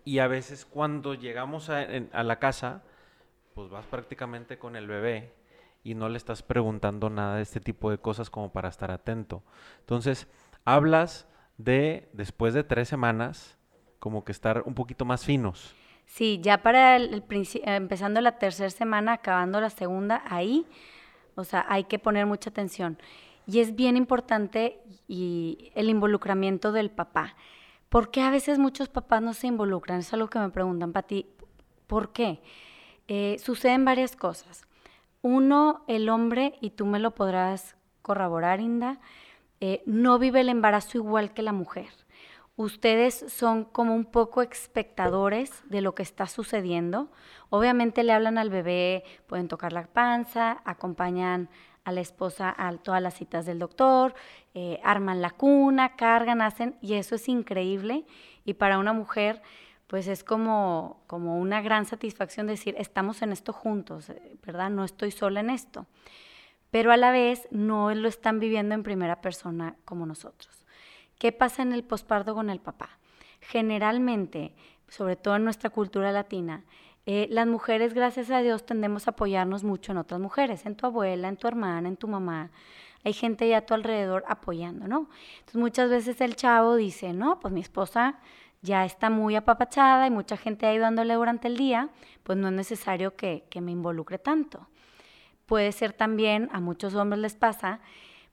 [0.04, 2.82] y, a veces cuando llegamos a, la casa,
[3.54, 5.32] pues vas prácticamente con el bebé
[5.84, 9.44] y no le estás preguntando nada de este tipo de cosas como para estar atento.
[9.78, 10.26] Entonces,
[10.64, 13.56] hablas de después de tres semanas,
[14.00, 15.74] como que estar un poquito más finos.
[16.04, 17.24] Sí, ya para el,
[17.64, 20.66] empezando la tercera semana, acabando la segunda, ahí,
[21.36, 22.98] o sea, hay que poner mucha atención.
[23.46, 27.36] Y es bien importante y el involucramiento del papá.
[27.88, 30.00] ¿Por qué a veces muchos papás no se involucran?
[30.00, 31.26] Es algo que me preguntan, Pati.
[31.86, 32.42] ¿Por qué?
[33.06, 34.66] Eh, suceden varias cosas.
[35.22, 39.00] Uno, el hombre, y tú me lo podrás corroborar, Inda,
[39.60, 41.88] eh, no vive el embarazo igual que la mujer.
[42.56, 47.10] Ustedes son como un poco espectadores de lo que está sucediendo.
[47.50, 51.50] Obviamente le hablan al bebé, pueden tocar la panza, acompañan
[51.86, 54.12] a la esposa a todas las citas del doctor,
[54.54, 58.04] eh, arman la cuna, cargan, hacen, y eso es increíble.
[58.44, 59.40] Y para una mujer,
[59.86, 64.10] pues es como, como una gran satisfacción decir, estamos en esto juntos,
[64.44, 64.68] ¿verdad?
[64.68, 65.86] No estoy sola en esto.
[66.72, 70.64] Pero a la vez no lo están viviendo en primera persona como nosotros.
[71.20, 72.98] ¿Qué pasa en el posparto con el papá?
[73.40, 74.56] Generalmente,
[74.88, 76.64] sobre todo en nuestra cultura latina,
[77.06, 80.86] eh, las mujeres, gracias a Dios, tendemos a apoyarnos mucho en otras mujeres, en tu
[80.86, 82.50] abuela, en tu hermana, en tu mamá.
[83.04, 85.08] Hay gente ya a tu alrededor apoyando, ¿no?
[85.38, 88.18] Entonces muchas veces el chavo dice, no, pues mi esposa
[88.60, 91.90] ya está muy apapachada y mucha gente ha dándole durante el día,
[92.24, 94.66] pues no es necesario que, que me involucre tanto.
[95.46, 97.78] Puede ser también, a muchos hombres les pasa,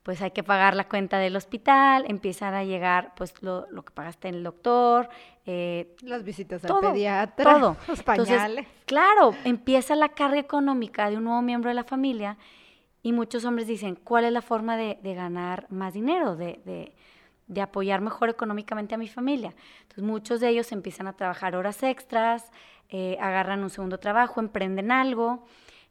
[0.03, 3.91] pues hay que pagar la cuenta del hospital, empiezan a llegar pues lo, lo que
[3.91, 5.09] pagaste en el doctor.
[5.45, 7.77] Eh, Las visitas al pediatra, todo.
[7.87, 8.67] los pañales.
[8.85, 12.37] claro, empieza la carga económica de un nuevo miembro de la familia
[13.01, 16.95] y muchos hombres dicen, ¿cuál es la forma de, de ganar más dinero, de, de,
[17.47, 19.53] de, apoyar mejor económicamente a mi familia?
[19.83, 22.51] Entonces muchos de ellos empiezan a trabajar horas extras,
[22.89, 25.45] eh, agarran un segundo trabajo, emprenden algo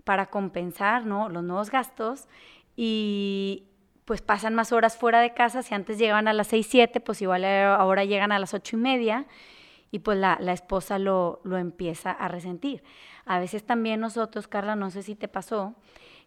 [0.04, 1.28] para compensar ¿no?
[1.28, 2.28] los nuevos gastos
[2.76, 3.64] y,
[4.04, 7.22] pues pasan más horas fuera de casa, si antes llegaban a las 6, 7, pues
[7.22, 9.26] igual ahora llegan a las ocho y media
[9.90, 12.82] y pues la, la esposa lo, lo, empieza a resentir.
[13.26, 15.74] A veces también nosotros, Carla, no sé si te pasó,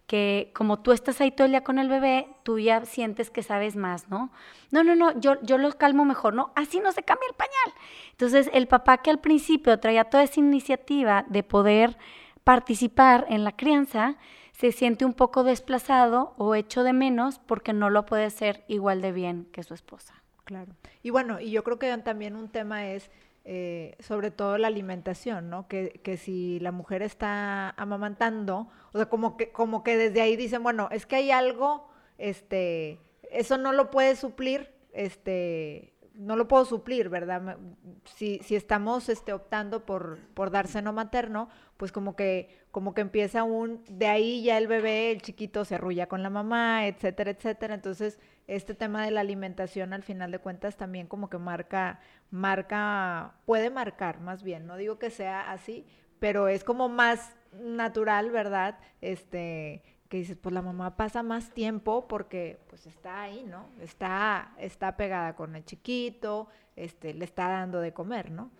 [0.08, 3.42] que como tú estás ahí todo el día con el bebé, tú ya sientes que
[3.42, 4.32] sabes más, ¿no?
[4.72, 6.52] No, no, no, yo, yo los calmo mejor, ¿no?
[6.56, 7.82] Así no se cambia el pañal.
[8.12, 11.98] Entonces, el papá que al principio traía toda esa iniciativa de poder
[12.44, 14.18] participar en la crianza,
[14.58, 19.02] se siente un poco desplazado o hecho de menos porque no lo puede hacer igual
[19.02, 20.14] de bien que su esposa.
[20.46, 20.74] Claro.
[21.04, 23.12] Y bueno, y yo creo que también un tema es
[23.44, 25.68] eh, sobre todo la alimentación, ¿no?
[25.68, 30.36] Que, que, si la mujer está amamantando, o sea, como que, como que desde ahí
[30.36, 31.88] dicen, bueno, es que hay algo,
[32.18, 33.00] este,
[33.32, 37.58] eso no lo puede suplir, este, no lo puedo suplir, ¿verdad?
[38.06, 43.02] Si, si estamos este, optando por, por dar seno materno, pues como que, como que
[43.02, 47.32] empieza un, de ahí ya el bebé, el chiquito se arrulla con la mamá, etcétera,
[47.32, 47.76] etcétera.
[47.76, 52.00] Entonces, este tema de la alimentación al final de cuentas también como que marca,
[52.32, 55.86] marca, puede marcar más bien, no digo que sea así,
[56.20, 58.80] pero es como más natural, ¿verdad?
[59.02, 63.68] Este, que dices, pues la mamá pasa más tiempo porque pues está ahí, ¿no?
[63.82, 68.52] Está, está pegada con el chiquito, este, le está dando de comer, ¿no?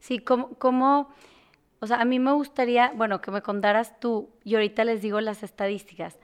[0.00, 1.10] Sí, como, como,
[1.82, 5.20] o sea, a mí me gustaría, bueno, que me contaras tú, y ahorita les digo
[5.20, 6.16] las estadísticas,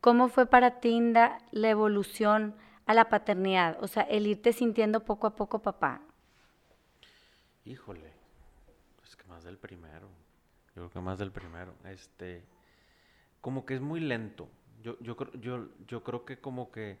[0.00, 2.54] ¿cómo fue para ti, Inda, la evolución
[2.86, 3.76] a la paternidad?
[3.82, 6.00] O sea, el irte sintiendo poco a poco papá.
[7.64, 8.12] Híjole,
[9.02, 10.06] es que más del primero,
[10.68, 12.44] yo creo que más del primero, este
[13.40, 14.48] como que es muy lento.
[14.80, 17.00] Yo, yo, yo, yo creo que como que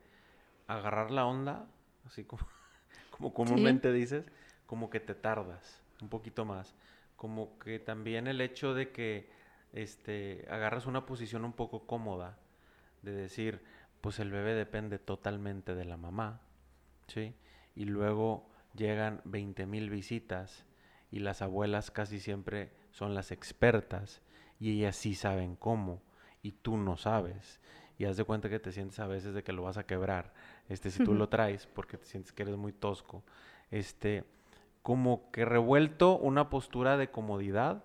[0.66, 1.64] agarrar la onda,
[2.06, 2.42] así como,
[3.12, 4.24] como comúnmente dices,
[4.66, 6.74] como que te tardas un poquito más.
[7.20, 9.28] Como que también el hecho de que
[9.74, 12.38] este, agarras una posición un poco cómoda,
[13.02, 13.62] de decir,
[14.00, 16.40] pues el bebé depende totalmente de la mamá,
[17.08, 17.34] ¿sí?
[17.76, 20.64] Y luego llegan 20 mil visitas
[21.10, 24.22] y las abuelas casi siempre son las expertas
[24.58, 26.00] y ellas sí saben cómo
[26.42, 27.60] y tú no sabes.
[27.98, 30.32] Y haz de cuenta que te sientes a veces de que lo vas a quebrar,
[30.70, 33.24] este, si tú lo traes, porque te sientes que eres muy tosco.
[33.70, 34.24] Este,
[34.82, 37.84] como que revuelto una postura de comodidad,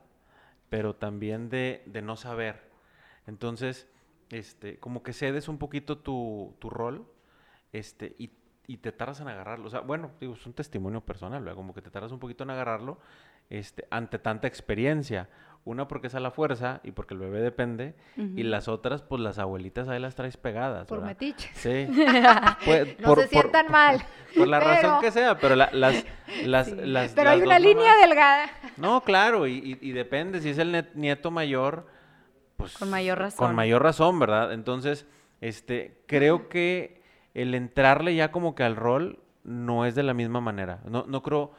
[0.70, 2.72] pero también de, de no saber.
[3.28, 3.88] Entonces,
[4.30, 7.08] este, como que cedes un poquito tu, tu rol,
[7.72, 8.32] este, y,
[8.68, 9.68] y, te tardas en agarrarlo.
[9.68, 12.52] O sea, bueno, digo, es un testimonio personal, como que te tardas un poquito en
[12.52, 13.00] agarrarlo,
[13.50, 15.30] este, ante tanta experiencia.
[15.66, 17.96] Una porque es a la fuerza y porque el bebé depende.
[18.16, 20.88] Y las otras, pues las abuelitas ahí las traes pegadas.
[20.88, 21.52] Por metiches.
[21.56, 21.88] Sí.
[22.66, 24.02] Pues, no se sientan mal.
[24.36, 26.06] Por la razón que sea, pero las, las,
[26.44, 28.50] las, Pero hay una línea delgada.
[28.78, 30.42] No, claro, y, y, depende.
[30.42, 31.88] Si es el nieto mayor,
[32.58, 32.78] pues...
[32.78, 33.48] Con mayor razón.
[33.48, 34.54] Con mayor razón, ¿verdad?
[34.54, 35.08] Entonces,
[35.42, 37.02] este, creo que
[37.34, 40.82] el entrarle ya como que al rol no es de la misma manera.
[40.86, 41.54] No, no creo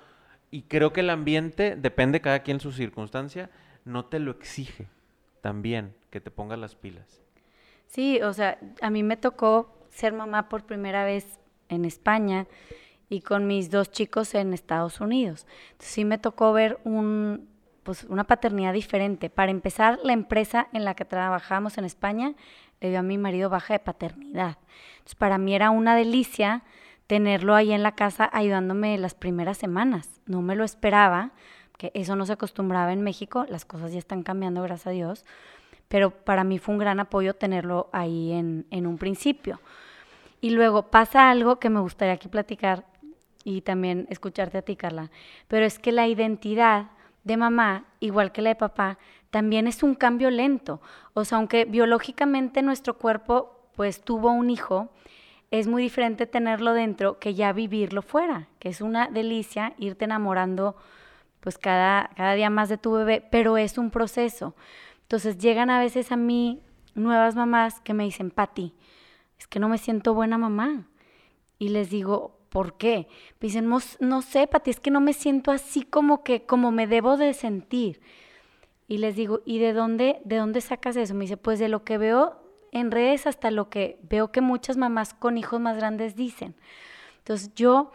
[0.51, 3.51] y creo que el ambiente, depende cada quien su circunstancia,
[3.87, 4.89] no te lo exige
[5.41, 7.23] también, que te pongas las pilas.
[7.87, 12.47] Sí, o sea, a mí me tocó ser mamá por primera vez en España
[13.09, 15.47] y con mis dos chicos en Estados Unidos.
[15.71, 17.49] Entonces, sí me tocó ver un,
[17.85, 19.31] pues, una paternidad diferente.
[19.31, 22.35] Para empezar, la empresa en la que trabajamos en España
[22.81, 24.59] le dio a mi marido baja de paternidad.
[24.95, 26.65] Entonces, para mí era una delicia
[27.07, 30.21] tenerlo ahí en la casa ayudándome las primeras semanas.
[30.27, 31.31] No me lo esperaba,
[31.77, 35.25] que eso no se acostumbraba en México, las cosas ya están cambiando, gracias a Dios.
[35.89, 39.61] pero para mí fue un gran apoyo tenerlo ahí en, en un principio.
[40.41, 42.85] Y luego pasa algo que me gustaría aquí platicar
[43.45, 45.11] y también escucharte a ti, Carla,
[45.47, 46.91] pero es que la identidad
[47.23, 48.99] de mamá, igual que la de papá,
[49.31, 50.81] también es un cambio lento.
[51.15, 54.89] O sea, aunque biológicamente nuestro cuerpo pues tuvo un hijo,
[55.51, 60.77] es muy diferente tenerlo dentro que ya vivirlo fuera, que es una delicia irte enamorando
[61.47, 64.57] pues cada, cada día más de tu bebé, pero es un proceso.
[65.03, 66.61] Entonces llegan a veces a mí
[66.97, 68.75] nuevas mamás que me dicen, Pati,
[69.39, 70.89] es que no me siento buena mamá.
[71.61, 73.07] Y les digo, ¿por qué?
[73.39, 76.89] Me dicen, no, sé, Pati, es que no me siento así como que, como me
[76.89, 78.01] debo de sentir.
[78.89, 81.15] Y les digo, ¿y de dónde, de dónde sacas eso?
[81.15, 84.79] Me dice, pues de lo que veo en redes hasta lo que veo que muchas
[84.79, 86.57] mamás con hijos más grandes dicen.
[87.19, 87.93] Entonces yo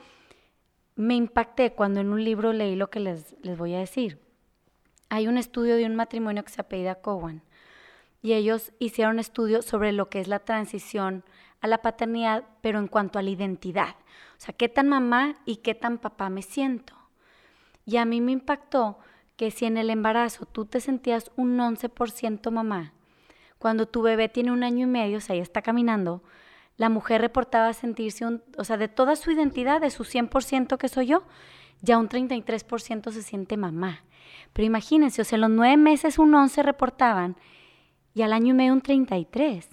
[1.02, 4.20] me impacté cuando en un libro leí lo que les, les voy a decir.
[5.10, 7.42] Hay un estudio de un matrimonio que se apellida Cowan
[8.22, 11.24] y ellos hicieron un estudio sobre lo que es la transición
[11.60, 13.96] a la paternidad, pero en cuanto a la identidad.
[14.38, 16.94] O sea, qué tan mamá y qué tan papá me siento.
[17.84, 19.00] Y a mí me impactó
[19.38, 22.94] que si en el embarazo tú te sentías un 11% mamá,
[23.58, 26.22] cuando tu bebé tiene un año y medio, o sea, ya está caminando,
[26.78, 30.88] la mujer reportaba sentirse, un, o sea, de toda su identidad, de su 100% que
[30.88, 31.24] soy yo,
[31.82, 34.04] ya un 33% se siente mamá.
[34.54, 37.38] Pero imagínense, o sea, en los nueve meses un 11 reportaban
[38.14, 39.70] y al año y medio un 33.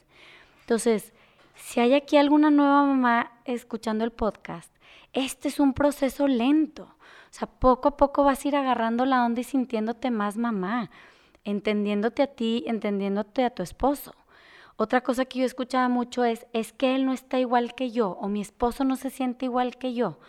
[0.61, 1.12] Entonces,
[1.56, 4.72] si hay aquí alguna nueva mamá escuchando el podcast,
[5.12, 6.84] este es un proceso lento.
[6.84, 10.90] O sea, poco a poco vas a ir agarrando la onda y sintiéndote más mamá,
[11.44, 14.14] entendiéndote a ti, entendiéndote a tu esposo.
[14.80, 18.10] Otra cosa que yo escuchaba mucho es, es que él no está igual que yo
[18.10, 20.20] o mi esposo no se siente igual que yo.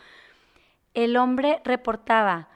[0.95, 2.49] El hombre reportaba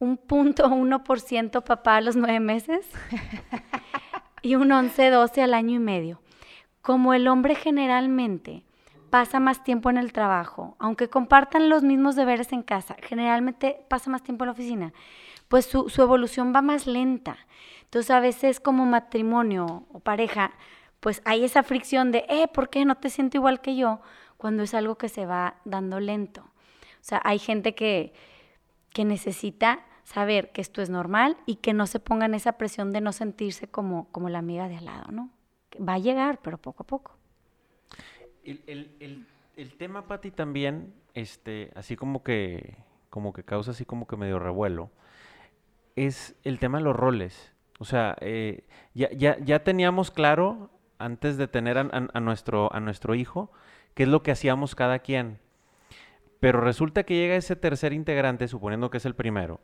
[0.00, 2.84] un punto uno por ciento papá a los nueve meses
[4.42, 6.20] y un 11, 12 al año y medio.
[6.82, 8.64] Como el hombre generalmente
[9.10, 14.10] pasa más tiempo en el trabajo, aunque compartan los mismos deberes en casa, generalmente pasa
[14.10, 14.92] más tiempo en la oficina,
[15.46, 17.38] pues su, su evolución va más lenta.
[17.84, 20.50] Entonces a veces como matrimonio o pareja
[21.06, 24.00] pues hay esa fricción de, eh, ¿por qué no te siento igual que yo?
[24.38, 26.40] Cuando es algo que se va dando lento.
[26.40, 28.12] O sea, hay gente que,
[28.92, 33.00] que necesita saber que esto es normal y que no se pongan esa presión de
[33.00, 35.30] no sentirse como, como la amiga de al lado, ¿no?
[35.80, 37.16] Va a llegar, pero poco a poco.
[38.42, 42.78] El, el, el, el tema, Pati, también, este, así como que,
[43.10, 44.90] como que causa así como que medio revuelo,
[45.94, 47.52] es el tema de los roles.
[47.78, 53.14] O sea, eh, ya, ya, ya teníamos claro antes de tener a, nuestro, a nuestro
[53.14, 53.50] hijo,
[53.94, 55.38] qué es lo que hacíamos cada quien.
[56.40, 59.60] Pero resulta que llega ese tercer integrante, suponiendo que es el primero,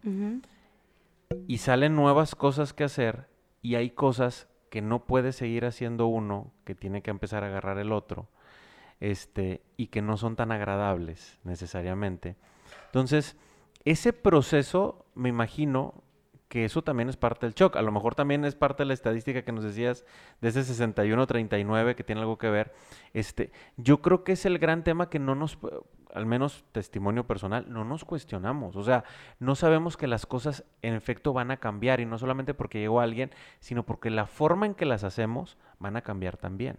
[1.47, 3.29] y salen nuevas cosas que hacer
[3.61, 7.79] y hay cosas que no puede seguir haciendo uno, que tiene que empezar a agarrar
[7.79, 8.29] el otro,
[9.01, 12.37] este, y que no son tan agradables necesariamente.
[12.87, 13.37] Entonces,
[13.85, 16.02] ese proceso, me imagino,
[16.53, 17.77] que eso también es parte del shock.
[17.77, 20.05] A lo mejor también es parte de la estadística que nos decías
[20.43, 22.75] de ese 61-39 que tiene algo que ver.
[23.15, 25.57] Este, yo creo que es el gran tema que no nos,
[26.13, 28.77] al menos testimonio personal, no nos cuestionamos.
[28.77, 29.05] O sea,
[29.39, 33.01] no sabemos que las cosas en efecto van a cambiar y no solamente porque llegó
[33.01, 36.77] alguien, sino porque la forma en que las hacemos van a cambiar también.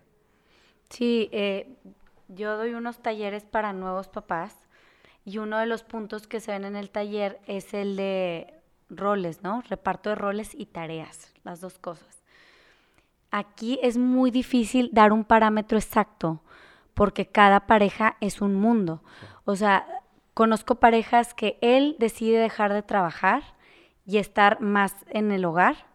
[0.92, 1.80] Sí, eh,
[2.28, 4.68] yo doy unos talleres para nuevos papás
[5.26, 9.44] y uno de los puntos que se ven en el taller es el de roles,
[9.44, 9.62] ¿no?
[9.70, 12.24] Reparto de roles y tareas, las dos cosas.
[13.32, 16.42] Aquí es muy difícil dar un parámetro exacto
[16.94, 19.02] porque cada pareja es un mundo.
[19.46, 19.88] O sea,
[20.34, 23.44] conozco parejas que él decide dejar de trabajar
[24.06, 25.88] y estar más en el hogar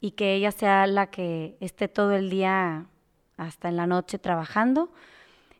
[0.00, 2.86] y que ella sea la que esté todo el día
[3.36, 4.90] hasta en la noche trabajando.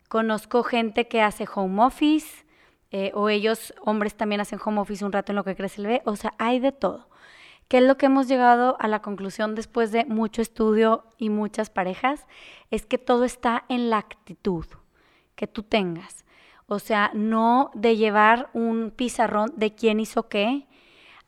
[0.09, 2.45] Conozco gente que hace home office,
[2.91, 5.87] eh, o ellos, hombres, también hacen home office un rato en lo que crece el
[5.87, 7.07] bebé, o sea, hay de todo.
[7.67, 11.69] ¿Qué es lo que hemos llegado a la conclusión después de mucho estudio y muchas
[11.69, 12.27] parejas?
[12.69, 14.65] Es que todo está en la actitud
[15.35, 16.25] que tú tengas.
[16.65, 20.67] O sea, no de llevar un pizarrón de quién hizo qué.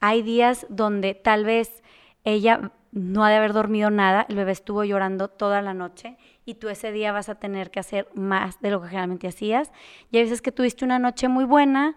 [0.02, 1.82] Hay días donde tal vez
[2.26, 6.56] ella no ha de haber dormido nada, el bebé estuvo llorando toda la noche y
[6.56, 9.72] tú ese día vas a tener que hacer más de lo que generalmente hacías.
[10.12, 11.96] Y hay veces que tuviste una noche muy buena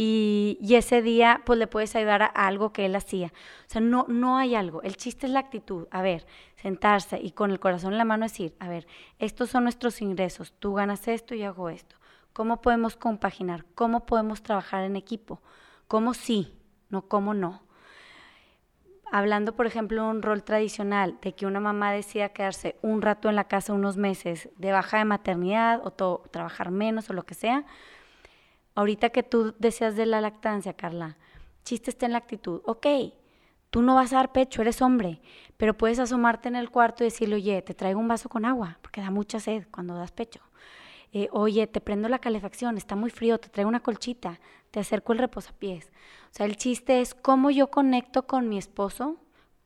[0.00, 3.32] y, ese día pues le puedes ayudar a, algo que él hacía.
[3.66, 4.80] O sea, no, no hay algo.
[4.82, 5.88] El chiste es la actitud.
[5.90, 6.24] A ver,
[6.54, 8.86] sentarse y con el corazón en la mano decir, a ver,
[9.18, 11.96] estos son nuestros ingresos, tú ganas esto y hago esto.
[12.32, 13.64] ¿Cómo podemos compaginar?
[13.74, 15.42] ¿Cómo podemos trabajar en equipo?
[15.88, 16.54] ¿Cómo sí?
[16.90, 17.67] No, cómo no.
[19.10, 23.36] Hablando, por ejemplo, un rol tradicional, de que una mamá decida quedarse un rato en
[23.36, 25.92] la casa unos meses de baja de maternidad o
[26.30, 27.64] trabajar menos o lo que sea,
[28.74, 31.16] ahorita que tú decías de la lactancia, Carla,
[31.64, 32.86] chiste está en la actitud, ok,
[33.70, 35.20] tú no vas a dar pecho, eres hombre,
[35.56, 38.78] pero puedes asomarte en el cuarto y decirle, oye, te traigo un vaso con agua,
[38.82, 40.40] porque da mucha sed cuando das pecho.
[41.12, 44.38] Eh, oye, te prendo la calefacción, está muy frío, te traigo una colchita,
[44.70, 45.90] te acerco el reposapiés.
[46.30, 49.16] O sea, el chiste es cómo yo conecto con mi esposo,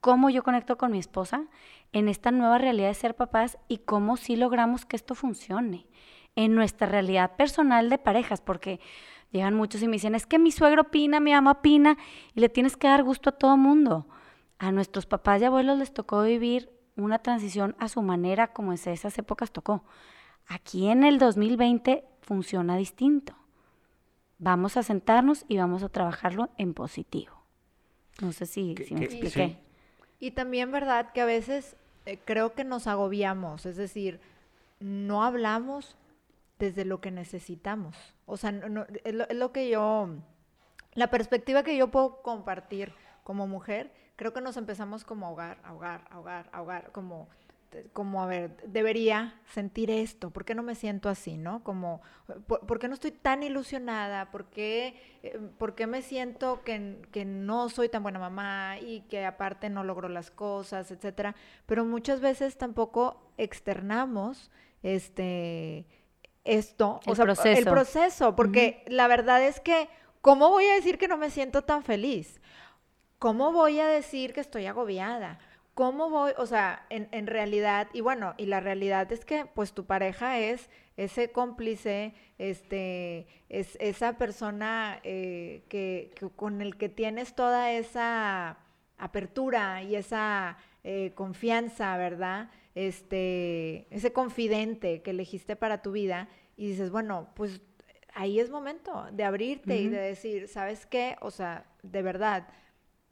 [0.01, 1.45] cómo yo conecto con mi esposa
[1.91, 5.87] en esta nueva realidad de ser papás y cómo sí logramos que esto funcione
[6.35, 8.79] en nuestra realidad personal de parejas, porque
[9.31, 11.97] llegan muchos y me dicen, es que mi suegro opina, mi mamá opina,
[12.33, 14.07] y le tienes que dar gusto a todo mundo.
[14.57, 18.79] A nuestros papás y abuelos les tocó vivir una transición a su manera, como en
[18.85, 19.83] esas épocas tocó.
[20.47, 23.35] Aquí en el 2020 funciona distinto.
[24.43, 27.33] Vamos a sentarnos y vamos a trabajarlo en positivo.
[28.21, 29.57] No sé si, me expliqué.
[30.19, 31.13] Y también, ¿verdad?
[31.13, 34.19] Que a veces eh, creo que nos agobiamos, es decir,
[34.81, 35.95] no hablamos
[36.59, 37.95] desde lo que necesitamos.
[38.25, 38.85] O sea, es, lo,
[39.29, 40.09] es, lo, que yo,
[40.93, 45.59] la perspectiva que yo puedo compartir como mujer, creo que nos empezamos como a ahogar,
[45.63, 47.29] ahogar, ahogar, ahogar, como
[47.93, 51.63] como, a ver, debería sentir esto, ¿por qué no me siento así, no?
[51.63, 52.01] Como,
[52.47, 54.31] ¿por, qué no estoy tan ilusionada?
[54.31, 59.01] ¿Por qué, eh, por qué me siento que, que, no soy tan buena mamá y
[59.01, 61.35] que aparte no logro las cosas, etcétera?
[61.65, 64.51] Pero muchas veces tampoco externamos
[64.81, 65.85] este
[66.43, 67.59] esto, el o sea, proceso.
[67.59, 69.87] el proceso, porque la verdad es que,
[70.21, 72.41] ¿cómo voy a decir que no me siento tan feliz?
[73.19, 75.39] ¿Cómo voy a decir que estoy agobiada?
[75.73, 76.33] ¿Cómo voy?
[76.37, 80.39] O sea, en, en, realidad, y bueno, y la realidad es que pues tu pareja
[80.39, 88.57] es ese cómplice, este, es esa persona eh, que, con el que tienes toda esa
[88.97, 92.51] apertura y esa eh, confianza, ¿verdad?
[92.75, 97.61] Este, ese confidente que elegiste para tu vida y dices, bueno, pues
[98.13, 101.17] ahí es momento de abrirte y de decir, ¿sabes qué?
[101.21, 102.47] O sea, de verdad,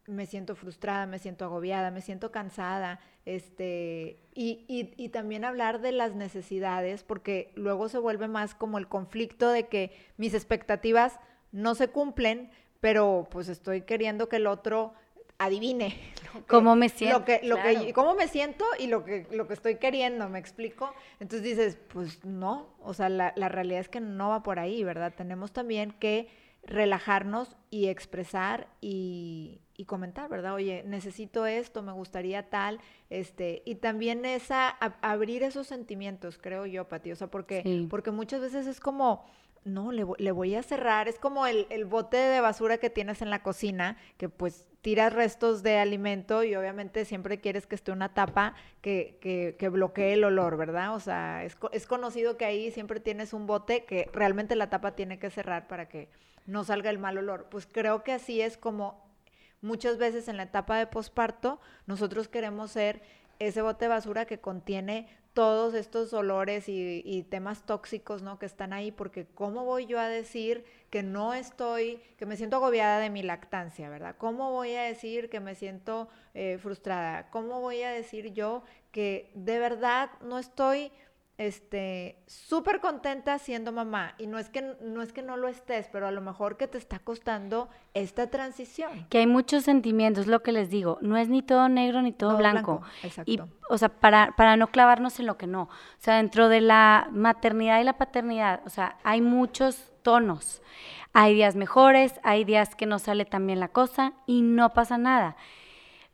[0.06, 5.80] me siento frustrada, me siento agobiada, me siento cansada, este, y, y, y, también hablar
[5.80, 11.20] de las necesidades, porque luego se vuelve más como el conflicto de que mis expectativas
[11.52, 12.50] no se cumplen,
[12.80, 14.92] pero pues estoy queriendo que el otro
[15.38, 15.96] adivine
[16.48, 17.20] cómo me siento.
[17.20, 20.38] Lo que, lo que, cómo me siento y lo que, lo que estoy queriendo, ¿me
[20.38, 20.92] explico?
[21.20, 24.82] Entonces dices, pues no, o sea, la, la realidad es que no va por ahí,
[24.82, 25.12] ¿verdad?
[25.16, 26.28] Tenemos también que
[26.64, 30.54] relajarnos y expresar y, y comentar, ¿verdad?
[30.54, 34.68] Oye, necesito esto, me gustaría tal, este, y también esa,
[35.00, 39.24] abrir esos sentimientos, creo yo, Pati, o sea, porque, porque muchas veces es como,
[39.64, 43.22] no, le, le voy a cerrar, es como el, el, bote de basura que tienes
[43.22, 47.92] en la cocina, que pues tiras restos de alimento y obviamente siempre quieres que esté
[47.92, 50.94] una tapa que, que, que bloquee el olor, ¿verdad?
[50.94, 54.96] O sea, es, es conocido que ahí siempre tienes un bote que realmente la tapa
[54.96, 56.08] tiene que cerrar para que
[56.46, 57.46] no salga el mal olor.
[57.50, 59.02] Pues creo que así es como
[59.60, 63.02] muchas veces en la etapa de posparto nosotros queremos ser
[63.38, 68.38] ese bote de basura que contiene todos estos olores y, temas tóxicos, ¿no?
[68.38, 72.56] Que están ahí, porque ¿cómo voy yo a decir que no estoy, que me siento
[72.56, 74.14] agobiada de mi lactancia, ¿verdad?
[74.18, 77.30] ¿Cómo voy a decir que me siento eh, frustrada?
[77.30, 80.92] ¿Cómo voy a decir yo que de verdad no estoy
[81.46, 84.14] este, súper contenta siendo mamá.
[84.18, 86.68] Y no es, que, no es que no lo estés, pero a lo mejor que
[86.68, 89.06] te está costando esta transición.
[89.08, 90.98] Que hay muchos sentimientos, lo que les digo.
[91.00, 92.82] No es ni todo negro ni todo, blanco.
[93.26, 95.62] Y, o sea, para, para no clavarnos en lo que no.
[95.62, 100.62] O sea, dentro de la maternidad y la paternidad, o sea, hay muchos tonos.
[101.12, 104.96] Hay días mejores, hay días que no sale tan bien la cosa y no pasa
[104.96, 105.36] nada.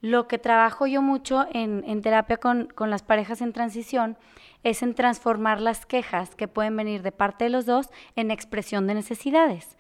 [0.01, 4.16] Lo que trabajo yo mucho en, terapia con, con las parejas en transición
[4.62, 8.86] es en transformar las quejas que pueden venir de parte de los dos en expresión
[8.86, 9.76] de necesidades.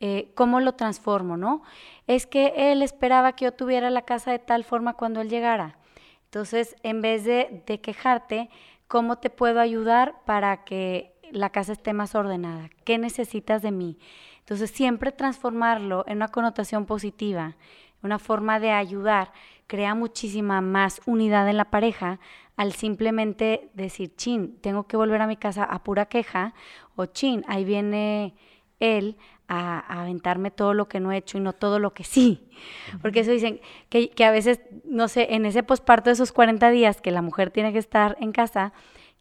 [0.00, 1.62] Eh, ¿Cómo lo transformo, no?
[2.06, 5.76] Es que él esperaba que yo tuviera la casa de tal forma cuando él llegara.
[6.24, 8.50] Entonces, en vez de, de quejarte,
[8.88, 12.70] ¿cómo te puedo ayudar para que la casa esté más ordenada?
[12.84, 13.98] ¿Qué necesitas de mí?
[14.38, 17.56] Entonces, siempre transformarlo en una connotación positiva,
[18.02, 19.32] una forma de ayudar,
[19.70, 22.18] crea muchísima más unidad en la pareja
[22.56, 26.54] al simplemente decir, chin, tengo que volver a mi casa a pura queja,
[26.96, 28.34] o chin, ahí viene
[28.80, 29.16] él
[29.46, 32.48] a, aventarme todo lo que no he hecho y no todo lo que sí.
[33.00, 36.68] Porque eso dicen que, que a veces, no sé, en ese posparto de esos 40
[36.70, 38.72] días que la mujer tiene que estar en casa,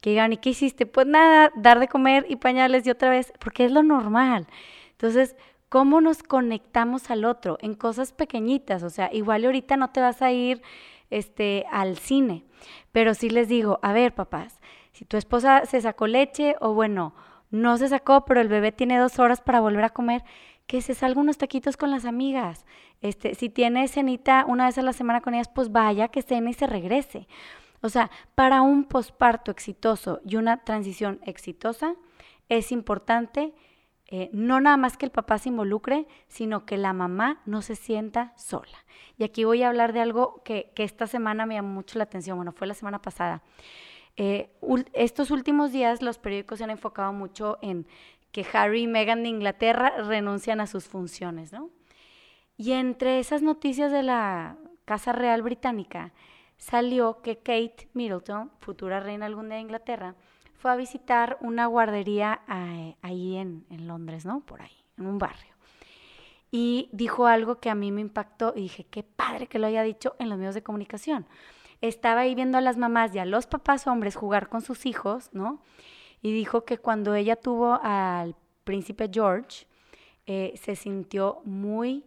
[0.01, 0.87] que digan, ¿y qué hiciste?
[0.87, 4.47] Pues nada, dar de comer y pañales y otra vez, porque es lo normal.
[4.93, 5.35] Entonces,
[5.69, 8.83] cómo nos conectamos al otro en cosas pequeñitas.
[8.83, 10.61] O sea, igual ahorita no te vas a ir
[11.09, 12.43] este, al cine,
[12.91, 14.59] pero sí les digo, a ver, papás,
[14.91, 17.13] si tu esposa se sacó leche o bueno,
[17.51, 20.23] no se sacó, pero el bebé tiene dos horas para volver a comer,
[20.67, 22.65] que se salga unos taquitos con las amigas.
[23.01, 26.51] Este, si tiene cenita una vez a la semana con ellas, pues vaya, que cene
[26.51, 27.27] y se regrese.
[27.81, 31.95] O sea, para un posparto exitoso y una transición exitosa,
[32.49, 33.53] es importante
[34.11, 37.75] eh, no nada más que el papá se involucre, sino que la mamá no se
[37.75, 38.85] sienta sola.
[39.19, 42.35] Y aquí voy a hablar de algo que, esta semana me llamó mucho la atención,
[42.35, 43.43] bueno, fue la semana pasada.
[44.17, 44.49] Eh,
[44.93, 47.85] estos últimos días los periódicos se han enfocado mucho en
[48.31, 51.69] que Harry y Meghan de Inglaterra renuncian a sus funciones, ¿no?
[52.57, 56.13] Y entre esas noticias de la Casa Real Británica
[56.57, 60.15] salió que Kate Middleton, futura reina algún de Inglaterra,
[60.59, 64.41] fue a visitar una guardería eh, ahí en, Londres, ¿no?
[64.41, 65.53] Por ahí, en un barrio.
[66.51, 69.83] Y dijo algo que a mí me impactó y dije, qué padre que lo haya
[69.83, 71.25] dicho en los medios de comunicación.
[71.79, 75.29] Estaba ahí viendo a las mamás y a los papás hombres jugar con sus hijos,
[75.31, 75.61] ¿no?
[76.21, 78.35] Y dijo que cuando ella tuvo al
[78.65, 79.65] príncipe George,
[80.25, 82.03] eh, se sintió muy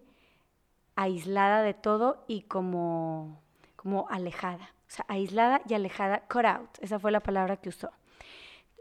[0.95, 3.41] aislada de todo y como,
[3.77, 4.75] como alejada.
[4.89, 6.69] O sea, aislada y alejada, cut out.
[6.83, 7.91] Esa fue la palabra que usó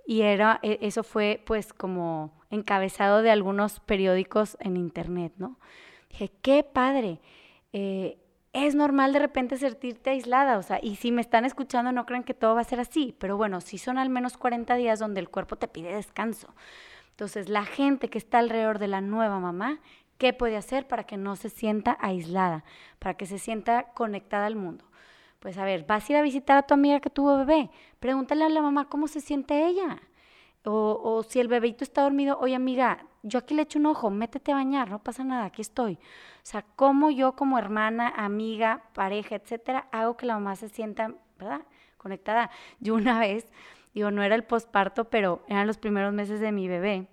[0.06, 5.58] y era, e, eso fue pues como encabezado de algunos periódicos en internet, ¿no?
[6.10, 7.20] Dije, qué padre.
[7.74, 8.18] Eh,
[8.54, 12.24] es normal de repente sentirte aislada, o sea, y si me están escuchando no crean
[12.24, 15.22] que todo va a ser así, pero bueno, sí son al menos 40 días donde
[15.22, 16.54] el cuerpo te pide descanso.
[17.12, 19.80] Entonces, la gente que está alrededor de la nueva mamá,
[20.18, 22.66] ¿qué puede hacer para que no se sienta aislada,
[23.00, 24.86] para que se sienta conectada al mundo?
[25.40, 27.70] Pues a ver, vas a ir a visitar a tu amiga que tuvo bebé,
[28.02, 30.02] pregúntale a la mamá cómo se siente ella.
[30.66, 34.10] O, o si el bebito está dormido, oye amiga, yo aquí le echo un ojo,
[34.10, 35.94] métete a bañar, no pasa nada, aquí estoy.
[35.94, 41.14] O sea, cómo yo como hermana, amiga, pareja, etcétera, hago que la mamá se sienta,
[41.38, 41.62] ¿verdad?
[41.98, 42.50] Conectada.
[42.80, 43.46] Yo una vez,
[43.94, 47.08] digo, no era el posparto, pero eran los primeros meses de mi bebé.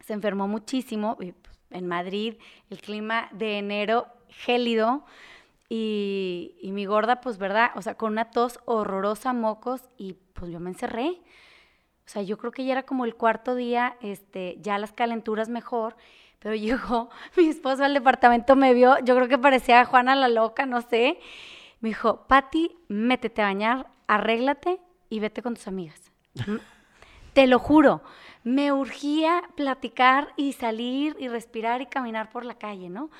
[0.00, 1.34] Se enfermó muchísimo, pues,
[1.70, 2.34] en Madrid,
[2.70, 5.04] el clima de enero gélido,
[5.68, 7.70] y, y, mi gorda, pues, ¿verdad?
[7.74, 11.20] O sea, con una tos horrorosa, mocos, y pues yo me encerré.
[12.06, 15.48] O sea, yo creo que ya era como el cuarto día, este, ya las calenturas
[15.48, 15.96] mejor,
[16.38, 20.66] pero llegó mi esposo al departamento, me vio, yo creo que parecía Juana la loca,
[20.66, 21.18] no sé.
[21.80, 26.00] Me dijo, Patti, métete a bañar, arréglate y vete con tus amigas.
[27.32, 28.02] Te lo juro,
[28.44, 33.10] me urgía platicar y salir y respirar y caminar por la calle, ¿no?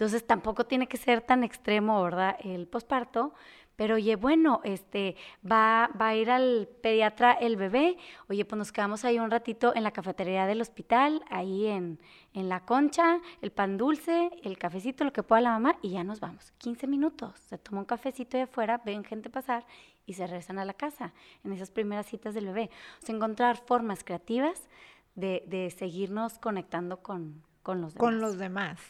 [0.00, 2.38] Entonces tampoco tiene que ser tan extremo, ¿verdad?
[2.42, 3.34] El posparto.
[3.76, 7.98] Pero oye, bueno, este, va, va a ir al pediatra el bebé.
[8.30, 12.00] Oye, pues nos quedamos ahí un ratito en la cafetería del hospital, ahí en,
[12.32, 16.02] en la concha, el pan dulce, el cafecito, lo que pueda la mamá, y ya
[16.02, 16.50] nos vamos.
[16.56, 17.38] 15 minutos.
[17.38, 19.66] Se toma un cafecito de afuera, ven gente pasar
[20.06, 21.12] y se regresan a la casa
[21.44, 22.70] en esas primeras citas del bebé.
[23.02, 24.66] O sea, encontrar formas creativas
[25.14, 28.00] de, de seguirnos conectando con, con los demás.
[28.00, 28.80] Con los demás.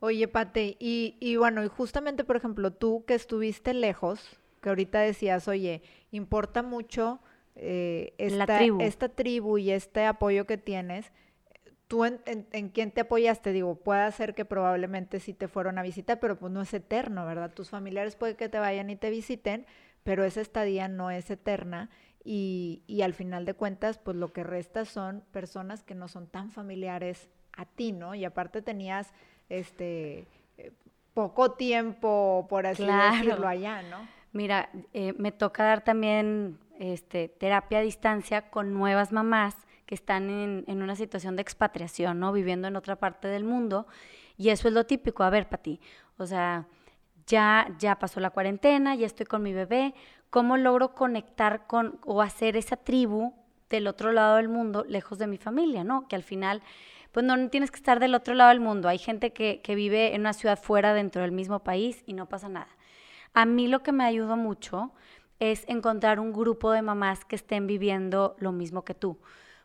[0.00, 5.00] Oye, Pate, y, y bueno, y justamente, por ejemplo, tú que estuviste lejos, que ahorita
[5.00, 7.20] decías, oye, importa mucho
[7.56, 8.80] eh, esta, tribu.
[8.80, 11.12] esta tribu y este apoyo que tienes.
[11.86, 13.52] ¿Tú en, en, quién te apoyaste?
[13.52, 17.26] Digo, puede ser que probablemente sí te fueron a visitar, pero pues no es eterno,
[17.26, 17.52] ¿verdad?
[17.52, 19.66] Tus familiares puede que te vayan y te visiten,
[20.02, 21.90] pero esa estadía no es eterna
[22.24, 26.26] y, y al final de cuentas, pues lo que resta son personas que no son
[26.26, 28.14] tan familiares a ti, ¿no?
[28.14, 29.12] Y aparte tenías
[29.48, 30.26] este
[30.58, 30.72] eh,
[31.12, 34.06] poco tiempo, por así decirlo, allá, ¿no?
[34.32, 39.54] Mira, eh, me toca dar también este, terapia a distancia con nuevas mamás
[39.86, 42.32] que están en, en, una situación de expatriación, ¿no?
[42.32, 43.86] Viviendo en otra parte del mundo.
[44.36, 45.22] Y eso es lo típico.
[45.22, 45.78] A ver, Pati,
[46.16, 46.66] o sea,
[47.26, 49.94] ya, ya pasó la cuarentena, ya estoy con mi bebé.
[50.30, 53.34] ¿Cómo logro conectar con o hacer esa tribu
[53.70, 56.08] del otro lado del mundo, lejos de mi familia, ¿no?
[56.08, 56.62] Que al final
[57.14, 58.88] pues no tienes que estar del otro lado del mundo.
[58.88, 62.48] Hay gente que, vive en una ciudad fuera dentro del mismo país y no pasa
[62.48, 62.66] nada.
[63.32, 64.90] A mí lo que me ayudó mucho
[65.38, 69.20] es encontrar un grupo de mamás que estén viviendo lo mismo que tú.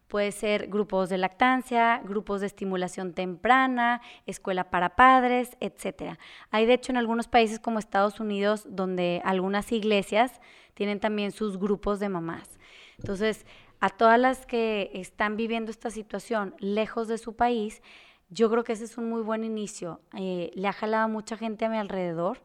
[0.08, 6.20] Puede ser grupos de lactancia, grupos de estimulación temprana, escuela para padres, etc.
[6.52, 10.40] Hay de hecho en algunos países como Estados Unidos donde algunas iglesias
[10.76, 12.60] tienen también sus grupos de mamás.
[13.00, 13.48] Entonces,
[13.80, 17.82] a todas las que están viviendo esta situación lejos de su país,
[18.30, 20.02] yo creo que ese es un muy buen inicio.
[20.16, 22.42] Eh, le ha jalado a mucha gente a mi alrededor,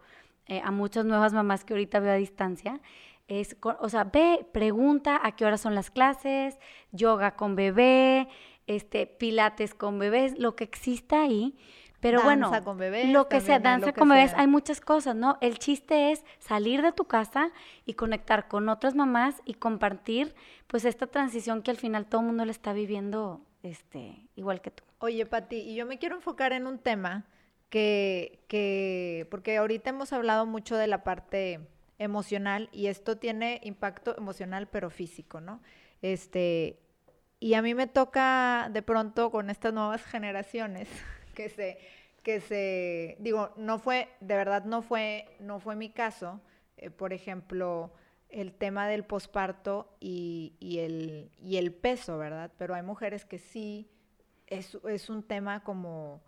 [0.47, 2.80] eh, a muchas nuevas mamás que ahorita veo a distancia.
[3.28, 6.59] Es, o sea, ve, pregunta a qué horas son las clases,
[6.93, 8.28] yoga con bebé,
[8.66, 11.57] este, pilates con bebés, lo que exista ahí.
[12.05, 14.40] Pero Danza bueno, con bebés, lo que sea, danza que con bebés, sea.
[14.40, 15.38] hay muchas cosas, ¿no?
[15.40, 17.50] El chiste es salir de tu casa
[17.86, 20.34] y conectar con otras mamás y compartir,
[20.66, 24.70] pues, esta transición que al final todo el mundo le está viviendo, este, igual que
[24.70, 24.84] tú.
[24.98, 27.24] Oye, Pati, y yo me quiero enfocar en un tema
[27.70, 31.66] que, que, porque ahorita hemos hablado mucho de la parte
[31.98, 35.62] emocional y esto tiene impacto emocional pero físico, ¿no?
[36.02, 36.78] Este,
[37.40, 40.86] y a mí me toca de pronto con estas nuevas generaciones
[41.35, 41.78] que se,
[42.22, 46.41] que se, digo, no fue, de verdad no fue, no fue mi caso,
[46.76, 47.93] eh, por ejemplo,
[48.30, 52.51] el tema del posparto y, y el, y el peso, ¿verdad?
[52.59, 53.89] Pero hay mujeres que sí
[54.47, 56.22] es, es un tema como,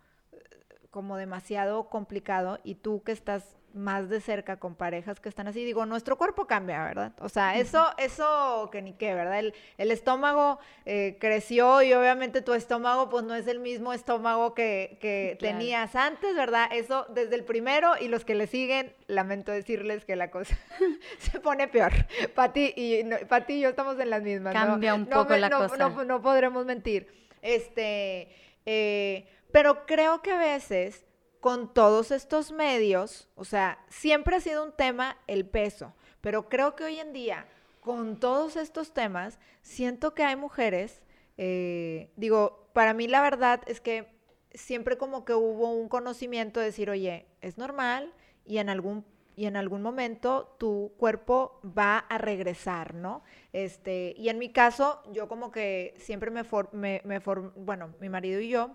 [0.90, 5.64] como demasiado complicado y tú que estás más de cerca con parejas que están así,
[5.64, 7.12] digo, nuestro cuerpo cambia, ¿verdad?
[7.20, 9.38] O sea, eso, eso que ni qué, ¿verdad?
[9.38, 14.54] El, el estómago eh, creció y obviamente tu estómago pues no es el mismo estómago
[14.54, 15.58] que, que Claro.
[15.58, 16.68] tenías antes, ¿verdad?
[16.72, 20.56] Eso desde el primero y los que le siguen, lamento decirles que la cosa
[21.18, 21.92] se pone peor.
[22.34, 24.54] Pati y, no, Pati y yo estamos en las mismas.
[24.54, 24.60] ¿no?
[24.60, 25.76] Cambia un No poco me- la no- cosa.
[25.76, 27.08] no- no podremos mentir.
[27.42, 28.28] Este,
[28.66, 31.05] eh, pero creo que a veces
[31.46, 36.74] con todos estos medios, o sea, siempre ha sido un tema el peso, pero creo
[36.74, 37.46] que hoy en día,
[37.80, 41.02] con todos estos temas, siento que hay mujeres,
[41.38, 44.08] eh, digo, para mí la verdad es que
[44.54, 48.12] siempre como que hubo un conocimiento de decir, oye, es normal
[48.44, 49.04] y en algún
[49.38, 53.22] y en algún momento tu cuerpo va a regresar, ¿no?
[53.52, 57.92] Este, y en mi caso, yo como que siempre me, for- me, me for- bueno,
[58.00, 58.70] mi marido y yo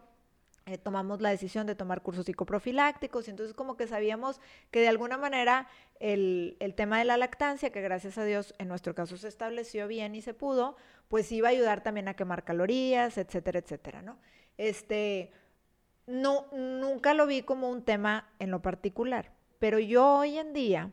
[0.65, 4.39] eh, tomamos la decisión de tomar cursos psicoprofilácticos y entonces como que sabíamos
[4.69, 5.67] que de alguna manera
[5.99, 9.87] el, el tema de la lactancia, que gracias a Dios en nuestro caso se estableció
[9.87, 10.75] bien y se pudo,
[11.07, 14.17] pues iba a ayudar también a quemar calorías, etcétera, etcétera, ¿no?
[14.57, 15.31] Este,
[16.07, 20.91] no, nunca lo vi como un tema en lo particular, pero yo hoy en día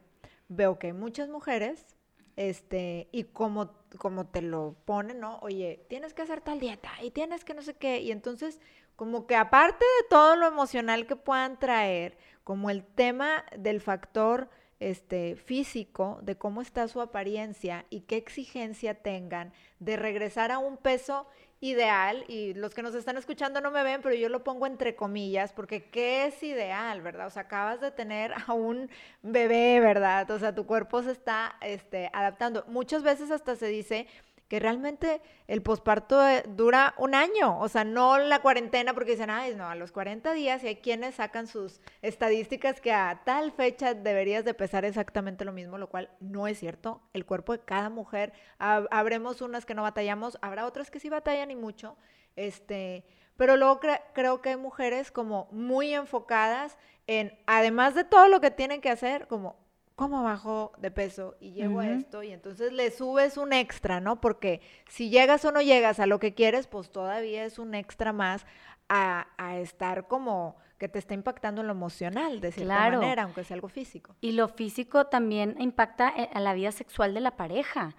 [0.48, 1.96] veo que muchas mujeres,
[2.36, 5.38] este, y como, como te lo ponen, ¿no?
[5.40, 8.60] Oye, tienes que hacer tal dieta y tienes que no sé qué, y entonces
[8.98, 14.50] como que aparte de todo lo emocional que puedan traer, como el tema del factor
[14.80, 20.76] este, físico, de cómo está su apariencia y qué exigencia tengan de regresar a un
[20.76, 21.28] peso
[21.60, 24.96] ideal, y los que nos están escuchando no me ven, pero yo lo pongo entre
[24.96, 27.28] comillas, porque ¿qué es ideal, verdad?
[27.28, 28.90] O sea, acabas de tener a un
[29.22, 30.28] bebé, ¿verdad?
[30.32, 32.64] O sea, tu cuerpo se está este, adaptando.
[32.66, 34.08] Muchas veces hasta se dice
[34.48, 39.28] que realmente el posparto eh, dura un año, o sea, no la cuarentena, porque dicen,
[39.30, 43.52] ay, no, a los 40 días, y hay quienes sacan sus estadísticas que a tal
[43.52, 47.02] fecha deberías de pesar exactamente lo mismo, lo cual no es cierto.
[47.12, 51.08] El cuerpo de cada mujer, hab- habremos unas que no batallamos, habrá otras que sí
[51.10, 51.96] batallan y mucho,
[52.36, 53.04] este,
[53.36, 58.40] pero luego cre- creo que hay mujeres como muy enfocadas en, además de todo lo
[58.40, 59.56] que tienen que hacer, como
[59.98, 61.92] cómo bajo de peso y llego a Ujú.
[61.94, 64.20] esto y entonces le subes un extra, ¿no?
[64.20, 68.12] Porque si llegas o no llegas a lo que quieres, pues todavía es un extra
[68.12, 68.46] más
[68.88, 73.00] a, a estar como que te está impactando en lo emocional, de cierta Claro.
[73.00, 74.14] manera, aunque sea algo físico.
[74.20, 77.96] Y lo físico también impacta eh, a la vida sexual de la pareja.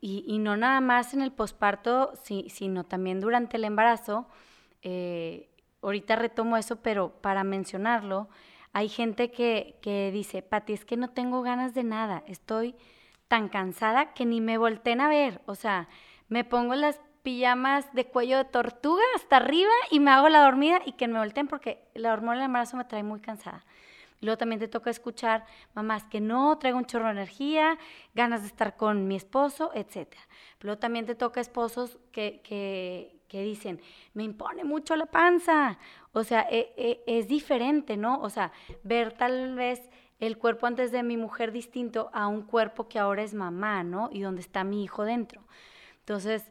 [0.00, 4.26] Y, y no nada más en el posparto, si- sino también durante el embarazo.
[4.82, 5.48] Eh,
[5.82, 8.28] ahorita retomo eso, pero para mencionarlo,
[8.72, 12.74] hay gente que, que dice, Pati, es que no tengo ganas de nada, estoy
[13.28, 15.40] tan cansada que ni me volteen a ver.
[15.46, 15.88] O sea,
[16.28, 20.80] me pongo las pijamas de cuello de tortuga hasta arriba y me hago la dormida
[20.86, 23.64] y que me volteen porque la hormona del embarazo me trae muy cansada.
[24.20, 25.44] Luego también te toca escuchar
[25.74, 27.78] mamás que no, traigo un chorro de energía,
[28.14, 30.12] ganas de estar con mi esposo, etc.
[30.60, 33.80] Luego también te toca esposos que, que, que dicen,
[34.14, 35.78] me impone mucho la panza.
[36.12, 38.20] O sea, e- e- es diferente, ¿no?
[38.20, 38.52] O sea,
[38.82, 43.22] ver tal vez el cuerpo antes de mi mujer distinto a un cuerpo que ahora
[43.22, 44.08] es mamá, ¿no?
[44.12, 45.42] Y donde está mi hijo dentro.
[46.00, 46.50] Entonces,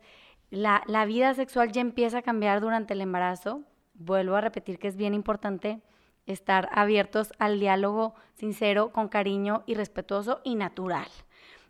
[0.49, 3.63] la, la vida sexual ya empieza a cambiar durante el embarazo.
[3.93, 5.82] Vuelvo a repetir que es bien importante
[6.25, 11.07] estar abiertos al diálogo sincero, con cariño y respetuoso y natural.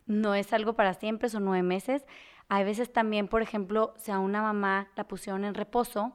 [0.08, 2.04] No es algo para siempre, son nueve meses.
[2.48, 6.14] Hay veces también, por ejemplo, si a una mamá la pusieron en reposo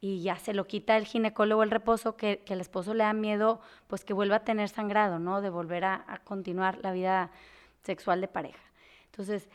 [0.00, 3.12] y ya se lo quita el ginecólogo el reposo, que, que el esposo le da
[3.12, 5.40] miedo, pues que vuelva a tener sangrado, ¿no?
[5.40, 7.30] De volver a, continuar la vida
[7.82, 8.62] sexual de pareja.
[9.06, 9.48] Entonces,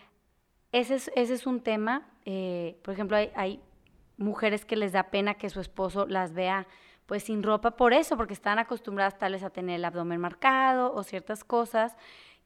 [0.72, 2.07] ese es, ese es un tema.
[2.24, 3.61] eh, por ejemplo, hay, hay
[4.15, 6.68] mujeres que les da pena que su esposo las vea
[7.05, 10.93] pues sin ropa por eso, porque están acostumbradas tal vez a tener el abdomen marcado
[10.93, 11.95] o ciertas cosas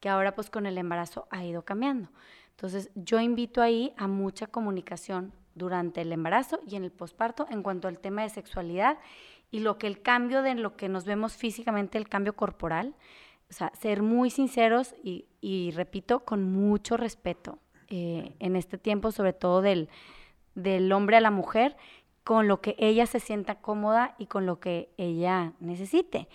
[0.01, 2.09] que ahora pues con el embarazo ha ido cambiando.
[2.49, 7.63] Entonces yo invito ahí a mucha comunicación durante el embarazo y en el posparto en
[7.63, 8.97] cuanto al tema de sexualidad
[9.51, 12.95] y lo que el cambio de lo que nos vemos físicamente, el cambio corporal,
[13.49, 19.33] o sea, ser muy sinceros y, repito, con mucho respeto eh, en este tiempo, sobre
[19.33, 19.89] todo del,
[20.55, 21.75] del hombre a la mujer,
[22.23, 26.29] con lo que ella se sienta cómoda y con lo que ella necesite.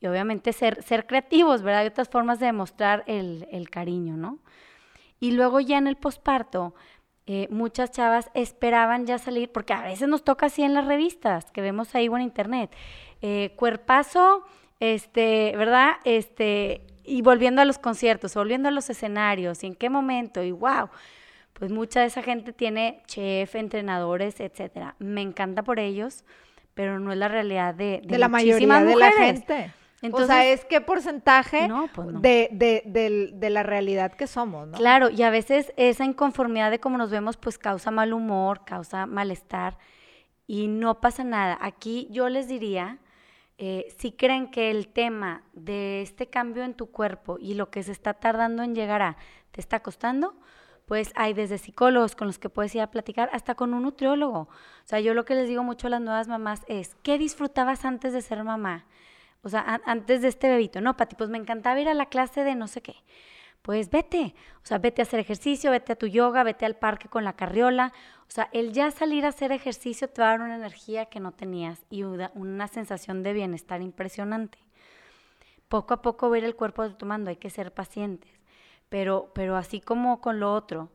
[0.00, 1.82] Y obviamente ser, ser creativos, ¿verdad?
[1.82, 4.38] Hay otras formas de demostrar el, el cariño, ¿no?
[5.20, 6.74] Y luego ya en el posparto,
[7.26, 11.50] eh, muchas chavas esperaban ya salir, porque a veces nos toca así en las revistas
[11.52, 12.74] que vemos ahí o en internet,
[13.22, 14.44] eh, cuerpazo,
[14.80, 15.98] este, ¿verdad?
[16.04, 20.50] Este, y volviendo a los conciertos, volviendo a los escenarios, y en qué momento, y
[20.50, 20.88] wow,
[21.52, 24.96] pues mucha de esa gente tiene chef, entrenadores, etcétera.
[24.98, 26.24] Me encanta por ellos,
[26.74, 29.70] pero no es la realidad de, de, la mayoría de la gente.
[30.12, 32.82] O sea, es qué porcentaje pues de,
[33.34, 34.78] de, la realidad que somos, ¿no?
[34.78, 39.06] Claro, y a veces esa inconformidad de cómo nos vemos, pues causa mal humor, causa
[39.06, 39.76] malestar,
[40.46, 41.58] y no pasa nada.
[41.60, 42.98] Aquí yo les diría,
[43.58, 47.82] eh, si creen que el tema de este cambio en tu cuerpo y lo que
[47.82, 49.16] se está tardando en llegar a
[49.50, 50.34] te está costando,
[50.86, 54.40] pues hay desde psicólogos con los que puedes ir a platicar hasta con un nutriólogo.
[54.40, 54.48] O
[54.84, 58.12] sea, yo lo que les digo mucho a las nuevas mamás es, ¿qué disfrutabas antes
[58.12, 58.86] de ser mamá?
[59.42, 62.44] O sea, antes de este bebito, no, Pati, pues me encantaba ir a la clase
[62.44, 62.96] de no sé qué.
[63.62, 67.08] Pues vete, o sea, vete a hacer ejercicio, vete a tu yoga, vete al parque
[67.08, 67.92] con la carriola.
[68.22, 71.20] O sea, el ya salir a hacer ejercicio te va a dar una energía que
[71.20, 74.58] no tenías y una sensación de bienestar impresionante.
[75.68, 78.30] Poco a poco ver el cuerpo tomando, hay que ser pacientes.
[78.88, 80.90] Pero, pero así como con lo otro,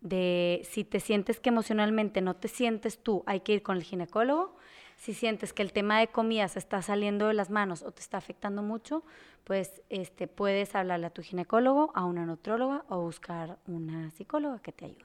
[0.00, 3.84] de si te sientes que emocionalmente no te sientes tú, hay que ir con el
[3.84, 4.56] ginecólogo
[5.02, 8.00] si sientes que el tema de comida se está saliendo de las manos o te
[8.00, 9.02] está afectando mucho,
[9.42, 14.70] pues este, puedes hablarle a tu ginecólogo, a una nutróloga o buscar una psicóloga que
[14.70, 15.04] te ayude.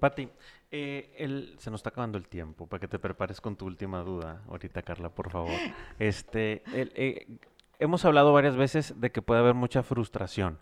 [0.00, 0.28] Pati,
[0.72, 4.42] eh, se nos está acabando el tiempo para que te prepares con tu última duda.
[4.48, 5.52] Ahorita, Carla, por favor.
[6.00, 7.38] Este, eh,
[7.78, 10.58] hemos hablado varias veces de que puede haber mucha frustración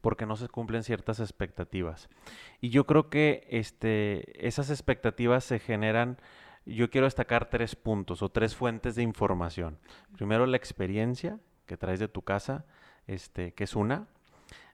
[0.00, 2.08] porque no se cumplen ciertas expectativas.
[2.60, 6.16] Y yo creo que este, esas expectativas se generan
[6.66, 9.78] yo quiero destacar tres puntos o tres fuentes de información.
[10.16, 12.64] Primero, la experiencia que traes de tu casa,
[13.06, 14.06] este, que es una.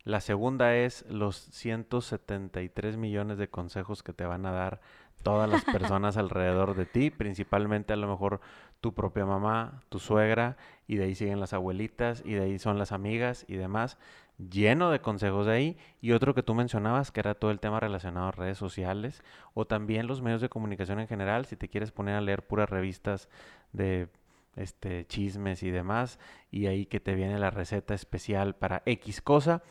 [0.04, 4.80] La segunda es los 173 millones de consejos que te van a dar
[5.22, 8.40] todas las personas alrededor de ti, principalmente a lo mejor
[8.80, 10.56] tu propia mamá, tu suegra,
[10.86, 13.98] y de ahí siguen las abuelitas, y de ahí son las amigas y demás
[14.38, 15.78] lleno de consejos de ahí.
[16.00, 19.22] Y otro que tú mencionabas, que era todo el tema relacionado a redes sociales
[19.54, 21.46] o también los medios de comunicación en general.
[21.46, 23.28] Si te quieres poner a leer puras revistas
[23.72, 24.08] de
[24.56, 26.18] este, chismes y demás,
[26.50, 29.62] y ahí que te viene la receta especial para X cosa,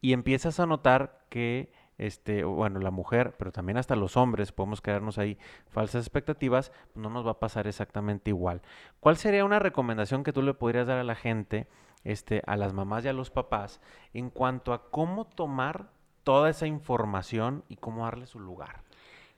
[0.00, 4.80] y empiezas a notar que este, bueno, la mujer, pero también hasta los hombres, podemos
[4.80, 8.62] quedarnos ahí falsas expectativas, no nos va a pasar exactamente igual.
[8.98, 11.68] ¿Cuál sería una recomendación que tú le podrías dar a la gente
[12.04, 13.80] este, a las mamás y a los papás
[14.12, 15.90] en cuanto a cómo tomar
[16.24, 18.82] toda esa información y cómo darle su lugar.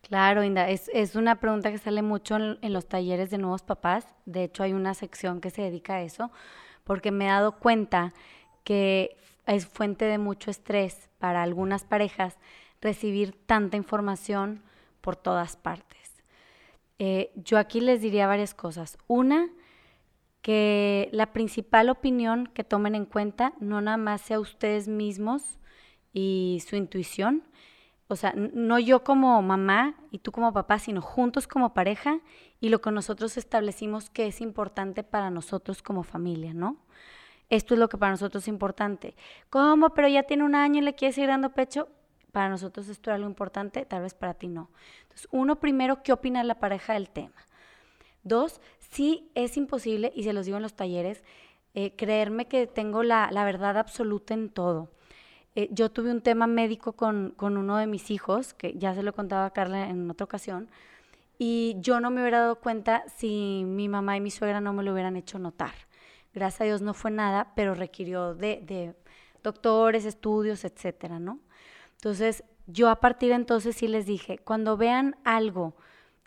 [0.03, 4.07] Claro, Inda, es, una pregunta que sale mucho en, los talleres de nuevos papás.
[4.27, 6.31] De hecho, hay una sección que se dedica a eso,
[6.85, 8.13] porque me he dado cuenta
[8.65, 12.39] que es fuente de mucho estrés para algunas parejas
[12.83, 14.63] recibir tanta información
[15.01, 16.23] por todas partes.
[16.99, 18.99] Eh, yo aquí les diría varias cosas.
[19.07, 19.49] Una,
[20.45, 25.59] que la principal opinión que tomen en cuenta no nada más sea ustedes mismos
[26.13, 27.45] y su intuición,
[28.09, 32.21] o sea, no yo como mamá y tú como papá, sino juntos como pareja
[32.61, 36.77] y lo que nosotros establecimos que es importante para nosotros como familia, ¿no?
[37.49, 39.17] Esto es lo que para nosotros es importante.
[39.49, 39.95] ¿Cómo?
[39.95, 41.89] Pero ya tiene un año y le quieres ir dando pecho.
[42.33, 44.69] Para nosotros esto es algo importante, tal vez para ti no.
[45.05, 47.47] Entonces, uno primero, ¿qué opina la pareja del tema?
[48.25, 48.63] Dos,
[48.95, 51.25] sí es imposible, y se los digo en los talleres,
[51.75, 54.91] eh, creerme que tengo la, verdad absoluta en todo.
[55.57, 59.13] Eh, yo tuve un tema médico con, uno de mis hijos, que ya se lo
[59.13, 60.69] contaba a Carla en otra ocasión,
[61.39, 64.85] y yo no me hubiera dado cuenta si mi mamá y mi suegra no me
[64.85, 65.75] lo hubieran hecho notar.
[66.33, 68.95] Gracias a Dios no fue nada, pero requirió de, de
[69.43, 71.41] doctores, estudios, etcétera, ¿no?
[71.97, 75.75] Entonces, yo a partir de entonces sí les dije, cuando vean algo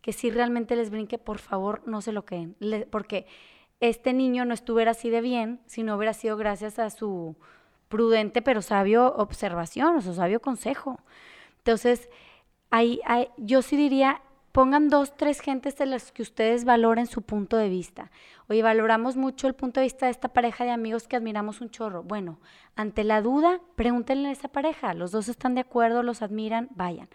[0.02, 2.56] que si realmente les brinque, por favor, no se lo queden.
[2.90, 3.26] porque
[3.80, 7.36] este niño no estuviera así de bien si no hubiera sido gracias a su
[7.90, 11.00] prudente pero sabio observación, o su sabio consejo.
[11.60, 12.10] Entonces,
[12.70, 13.02] ahí,
[13.38, 14.22] yo sí diría,
[14.52, 18.12] pongan dos, tres gentes de las que ustedes valoren su punto de vista.
[18.50, 21.70] Oye, valoramos mucho el punto de vista de esta pareja de amigos que admiramos un
[21.70, 22.04] chorro.
[22.04, 22.40] Bueno,
[22.76, 24.94] ante la duda, pregúntenle a esa pareja.
[24.94, 27.10] Los dos están de acuerdo, los admiran, vayan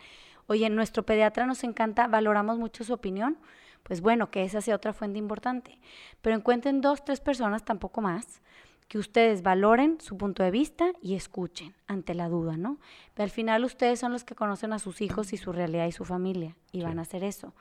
[0.46, 3.38] oye, nuestro pediatra nos encanta, valoramos mucho su opinión,
[3.82, 5.78] pues bueno, que esa sea otra fuente importante.
[6.20, 8.40] Pero encuentren dos, tres personas, tampoco más,
[8.88, 12.78] que ustedes valoren su punto de vista y escuchen ante la duda, ¿no?
[13.14, 15.92] Pero al final ustedes son los que conocen a sus hijos y su realidad y
[15.92, 17.54] su familia y van a hacer eso.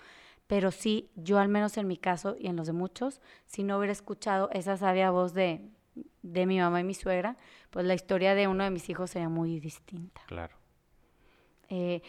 [0.47, 3.77] Pero sí, yo al menos en mi caso y en los de muchos, si no
[3.77, 5.61] hubiera escuchado esa sabia voz de,
[6.21, 7.37] de mi mamá y mi suegra,
[7.69, 10.21] pues la historia de uno de mis hijos sería muy distinta.
[10.27, 10.57] Claro.
[11.69, 12.01] Eh,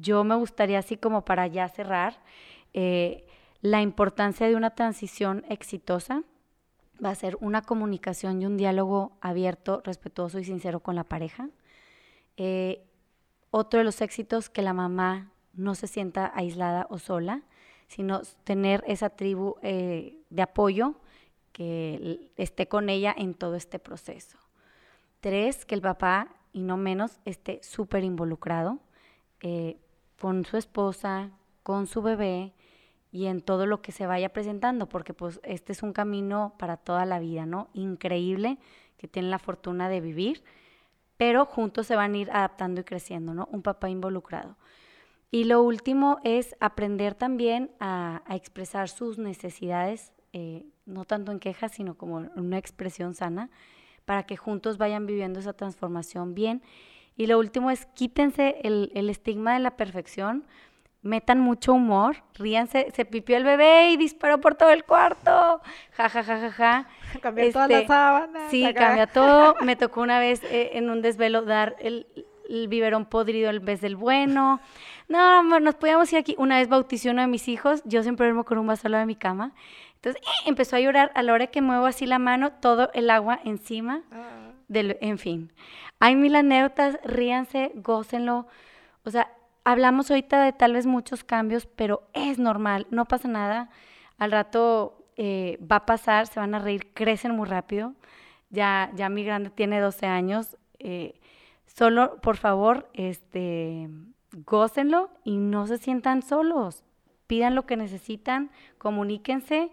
[0.00, 2.18] yo me gustaría, así como para ya cerrar,
[2.72, 3.24] eh,
[3.60, 6.22] la importancia de una transición exitosa
[7.04, 11.48] va a ser una comunicación y un diálogo abierto, respetuoso y sincero con la pareja.
[12.36, 12.84] Eh,
[13.50, 17.42] otro de los éxitos, que la mamá no se sienta aislada o sola,
[17.88, 20.94] sino tener esa tribu de apoyo
[21.52, 24.38] que esté con ella en todo este proceso.
[25.20, 28.78] Tres, que el papá, y no menos, esté súper involucrado
[29.40, 29.76] eh,
[30.20, 31.30] con su esposa,
[31.62, 32.52] con su bebé
[33.10, 36.76] y en todo lo que se vaya presentando, porque pues este es un camino para
[36.76, 37.68] toda la vida, ¿no?
[37.72, 38.58] Increíble
[38.96, 40.42] que tienen la fortuna de vivir,
[41.16, 43.48] pero juntos se van a ir adaptando y creciendo, ¿no?
[43.50, 44.56] Un papá involucrado.
[45.30, 51.72] Y lo último es aprender también a, expresar sus necesidades eh, no tanto en quejas,
[51.72, 53.50] sino como una expresión sana,
[54.04, 56.62] para que juntos vayan viviendo esa transformación bien.
[57.18, 60.44] Y lo último es quítense el, estigma de la perfección,
[61.02, 65.60] metan mucho humor, ríanse, se pipió el bebé y disparó por todo el cuarto,
[65.96, 66.88] ja, ja, ja, ja, ja.
[67.20, 68.50] Cambió todas las este, sábanas.
[68.50, 69.56] Sí, cambia todo.
[69.64, 72.06] Me tocó una vez eh, en un desvelo dar el,
[72.48, 74.60] el biberón podrido en vez del bueno.
[75.08, 76.36] No, nos podíamos ir aquí.
[76.38, 79.02] Una vez bauticé uno de mis hijos, yo siempre duermo con un vaso al lado
[79.02, 79.54] de mi cama.
[79.96, 80.46] Entonces ¡eh!
[80.46, 84.02] empezó a llorar a la hora que muevo así la mano, todo el agua encima.
[84.12, 84.47] Ah.
[84.68, 85.52] En fin,
[85.98, 88.46] hay mil anécdotas, ríanse, gócenlo.
[89.04, 89.32] O sea,
[89.64, 93.70] hablamos ahorita de tal vez muchos cambios, pero es normal, no pasa nada.
[94.18, 97.94] Al rato eh, va a pasar, se van a reír, crecen muy rápido.
[98.50, 100.56] Ya, ya mi grande tiene 12 años.
[100.78, 101.18] Eh,
[101.66, 103.88] solo, por favor, este,
[104.44, 106.84] gócenlo y no se sientan solos
[107.28, 109.70] pidan lo que necesitan, comuníquense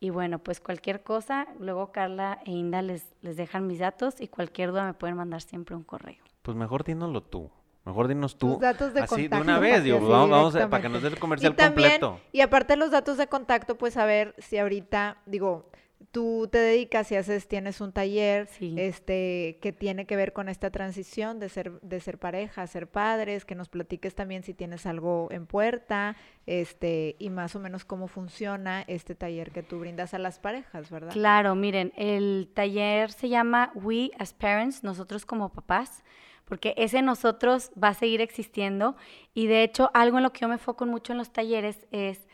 [0.00, 4.28] y bueno, pues cualquier cosa, luego Carla e Inda les, les dejan mis datos y
[4.28, 6.22] cualquier duda me pueden mandar siempre un correo.
[6.42, 7.50] Pues mejor dínoslo tú.
[7.84, 8.48] Mejor dinos tú.
[8.48, 11.56] Los datos de así, de una vez, digo, vamos, para que nos dé el comercial
[11.56, 12.20] completo.
[12.32, 15.70] Y aparte los datos de contacto, pues a ver si ahorita, digo,
[16.12, 20.70] tú te dedicas y haces, tienes un taller este, que tiene que ver con esta
[20.70, 25.28] transición de ser, de ser pareja ser padres, que nos platiques también si tienes algo
[25.30, 30.18] en puerta, este, y más o menos cómo funciona este taller que tú brindas a
[30.18, 31.12] las parejas, ¿verdad?
[31.12, 36.02] Claro, miren, el taller se llama We as Parents, nosotros como papás
[36.44, 38.96] porque ese nosotros va a seguir existiendo
[39.34, 42.26] y de hecho algo en lo que yo me enfoco mucho en los talleres es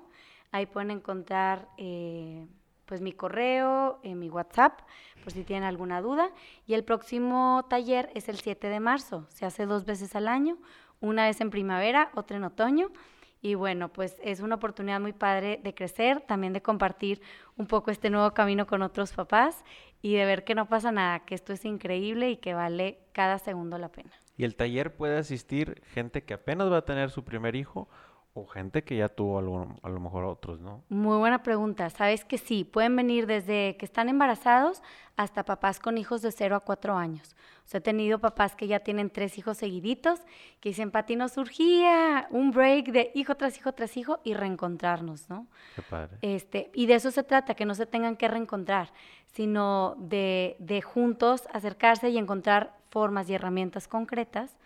[0.54, 2.48] Ahí pueden encontrar eh,
[2.86, 4.80] pues mi correo, en mi WhatsApp,
[5.26, 6.32] por si tienen alguna duda.
[6.66, 9.26] Y el próximo taller es el 7 de marzo.
[9.28, 10.58] Se hace dos veces al año,
[11.02, 12.94] una vez en primavera, otra en otoño.
[13.42, 17.22] Y bueno, pues es una oportunidad muy padre de crecer, también de compartir
[17.58, 19.64] un poco este nuevo camino con otros papás
[20.02, 23.40] y de ver que no pasa nada, que esto es increíble y que vale cada
[23.40, 24.12] segundo la pena.
[24.38, 27.90] ¿Y el taller puede asistir gente que apenas va a tener su primer hijo
[28.34, 30.84] o gente que ya tuvo algo, a lo mejor otros, ¿no?
[30.88, 31.90] Muy buena pregunta.
[31.90, 34.82] Sabes que sí, pueden venir desde que están embarazados
[35.18, 37.36] hasta papás con hijos de 0 a 4 años.
[37.66, 40.22] O sea, he tenido papás que ya tienen tres hijos seguiditos,
[40.62, 45.30] que dicen, Pati, nos surgía un break de hijo tras hijo tras hijo y reencontrarnos,
[45.30, 45.48] ¿no?
[45.76, 46.18] Qué padre.
[46.22, 48.94] Este, y de eso se trata, que no se tengan que reencontrar,
[49.26, 54.58] sino de, de juntos acercarse y encontrar formas y herramientas concretas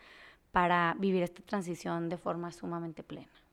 [0.51, 3.44] para vivir esta transición de forma sumamente plena.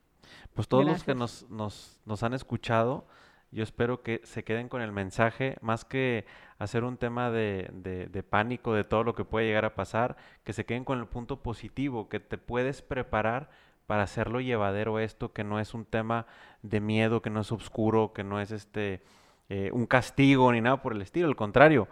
[0.53, 3.05] Pues todos los que nos, nos, nos han escuchado,
[3.51, 6.25] Yo espero que se queden con el mensaje, más que
[6.57, 7.69] hacer un tema de,
[8.11, 11.05] de, pánico de todo lo que puede llegar a pasar, que se queden con el
[11.05, 13.51] punto positivo, que te puedes preparar
[13.85, 16.25] para hacerlo llevadero esto, que no es un tema
[16.63, 19.03] de miedo, que no es oscuro, que no es este
[19.49, 21.87] eh, un castigo ni nada por el estilo, al contrario,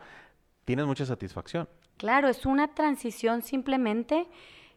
[0.66, 1.68] tienes mucha satisfacción.
[1.98, 4.28] Claro, es una transición simplemente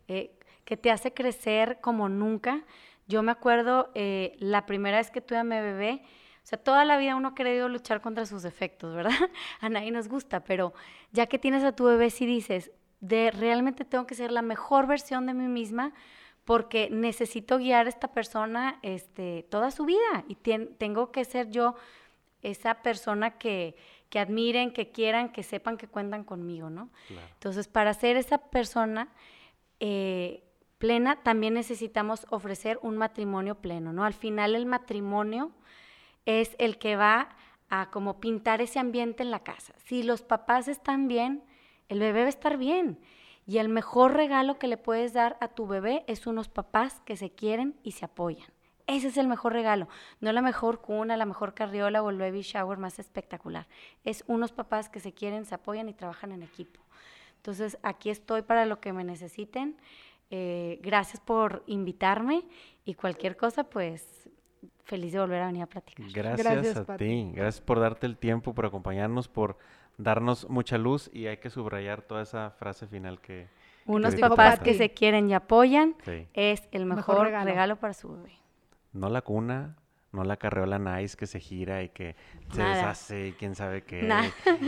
[0.08, 0.32] eh,
[0.64, 2.62] que te hace crecer como nunca.
[3.06, 6.02] Yo me acuerdo eh, la primera vez que tuve a mi bebé,
[6.44, 9.12] o sea, toda la vida uno ha querido luchar contra sus defectos, ¿verdad?
[9.60, 10.74] A nadie nos gusta, pero
[11.10, 14.86] ya que tienes a tu bebé, si dices, de realmente tengo que ser la mejor
[14.86, 15.94] versión de mí misma,
[16.44, 21.74] porque necesito guiar a esta persona este, toda su vida y tengo que ser yo
[22.42, 23.76] esa persona que,
[24.10, 26.90] que, admiren, que quieran, que sepan que cuentan conmigo, ¿no?
[27.08, 29.08] Entonces, para ser esa persona
[29.80, 30.42] eh,
[30.84, 34.04] plena, también necesitamos ofrecer un matrimonio pleno, ¿no?
[34.04, 35.50] Al final el matrimonio
[36.26, 37.30] es el que va
[37.70, 39.72] a como pintar ese ambiente en la casa.
[39.86, 41.42] Si los papás están bien,
[41.88, 43.00] el bebé va a estar bien.
[43.46, 47.16] Y el mejor regalo que le puedes dar a tu bebé es unos papás que
[47.16, 48.50] se quieren y se apoyan.
[48.86, 49.88] Ese es el mejor regalo,
[50.20, 53.68] no la mejor cuna, la mejor carriola o el baby shower más espectacular.
[54.04, 56.82] Es unos papás que se quieren, se apoyan y trabajan en equipo.
[57.36, 59.76] Entonces, aquí estoy para lo que me necesiten.
[60.36, 62.42] Eh, gracias por invitarme
[62.84, 64.28] y cualquier cosa, pues
[64.82, 66.06] feliz de volver a venir a platicar.
[66.12, 69.58] Gracias, a ti, gracias por darte el tiempo, por acompañarnos, por
[69.96, 73.46] darnos mucha luz y hay que subrayar toda esa frase final que...
[73.86, 75.94] Unos papás que se quieren y apoyan
[76.32, 77.76] es el mejor, regalo.
[77.76, 78.32] para su bebé.
[78.92, 79.76] No la cuna,
[80.14, 82.16] no la carreola nice que se gira y que
[82.52, 84.08] se deshace y quién sabe qué.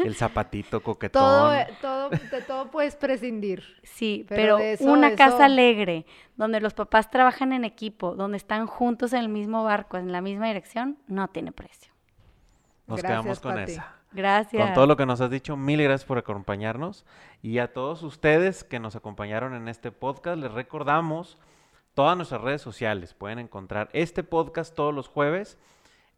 [0.05, 1.23] El zapatito coquetón.
[1.23, 3.65] Todo, todo, de todo puedes prescindir.
[3.83, 9.21] Sí, pero, una casa alegre, donde los papás trabajan en equipo, donde están juntos en
[9.21, 11.93] el mismo barco, en la misma dirección, no tiene precio.
[12.87, 13.95] Nos quedamos con esa.
[14.13, 14.65] Gracias.
[14.65, 17.05] Con todo lo que nos has dicho, mil gracias por acompañarnos.
[17.43, 21.39] Y a todos ustedes que nos acompañaron en este podcast, les recordamos
[21.97, 23.15] todas nuestras redes sociales.
[23.15, 25.57] Pueden encontrar este podcast todos los jueves.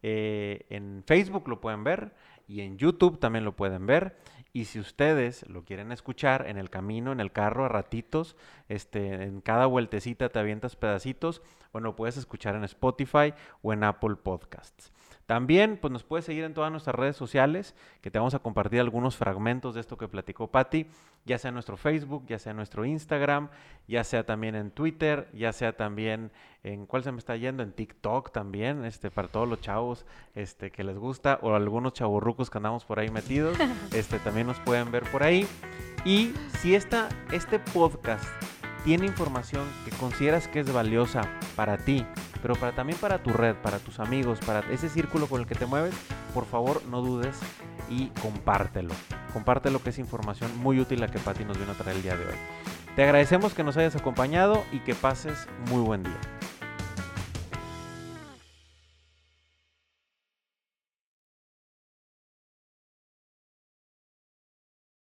[0.03, 2.13] Eh, en Facebook lo pueden ver
[2.49, 4.17] y en YouTube también lo pueden ver.
[4.51, 8.35] Y si ustedes lo quieren escuchar en el camino, en el carro, a ratitos,
[8.67, 14.17] este, en cada vueltecita te avientas pedacitos, bueno, puedes escuchar en Spotify o en Apple
[14.17, 14.91] Podcasts.
[15.29, 18.79] También pues nos puedes seguir en todas nuestras redes sociales, que te vamos a compartir
[18.79, 20.87] algunos fragmentos de esto que platicó Patti,
[21.23, 23.49] ya sea en nuestro Facebook, ya sea en nuestro Instagram,
[23.87, 26.31] ya sea también en Twitter, ya sea también
[26.63, 30.71] en cuál se me está yendo, en TikTok también, este, para todos los chavos este,
[30.71, 33.55] que les gusta, o algunos chaburrucos que andamos por ahí metidos,
[33.93, 35.45] este, también nos pueden ver por ahí.
[36.05, 38.27] Y si esta, este podcast
[38.83, 41.21] tiene información que consideras que es valiosa
[41.55, 42.05] para ti,
[42.41, 45.55] pero para, también para tu red, para tus amigos, para ese círculo con el que
[45.55, 45.93] te mueves,
[46.33, 47.37] por favor no dudes
[47.89, 48.93] y compártelo.
[49.33, 52.15] Compártelo que es información muy útil la que Patti nos vino a traer el día
[52.15, 52.35] de hoy.
[52.95, 56.19] Te agradecemos que nos hayas acompañado y que pases muy buen día.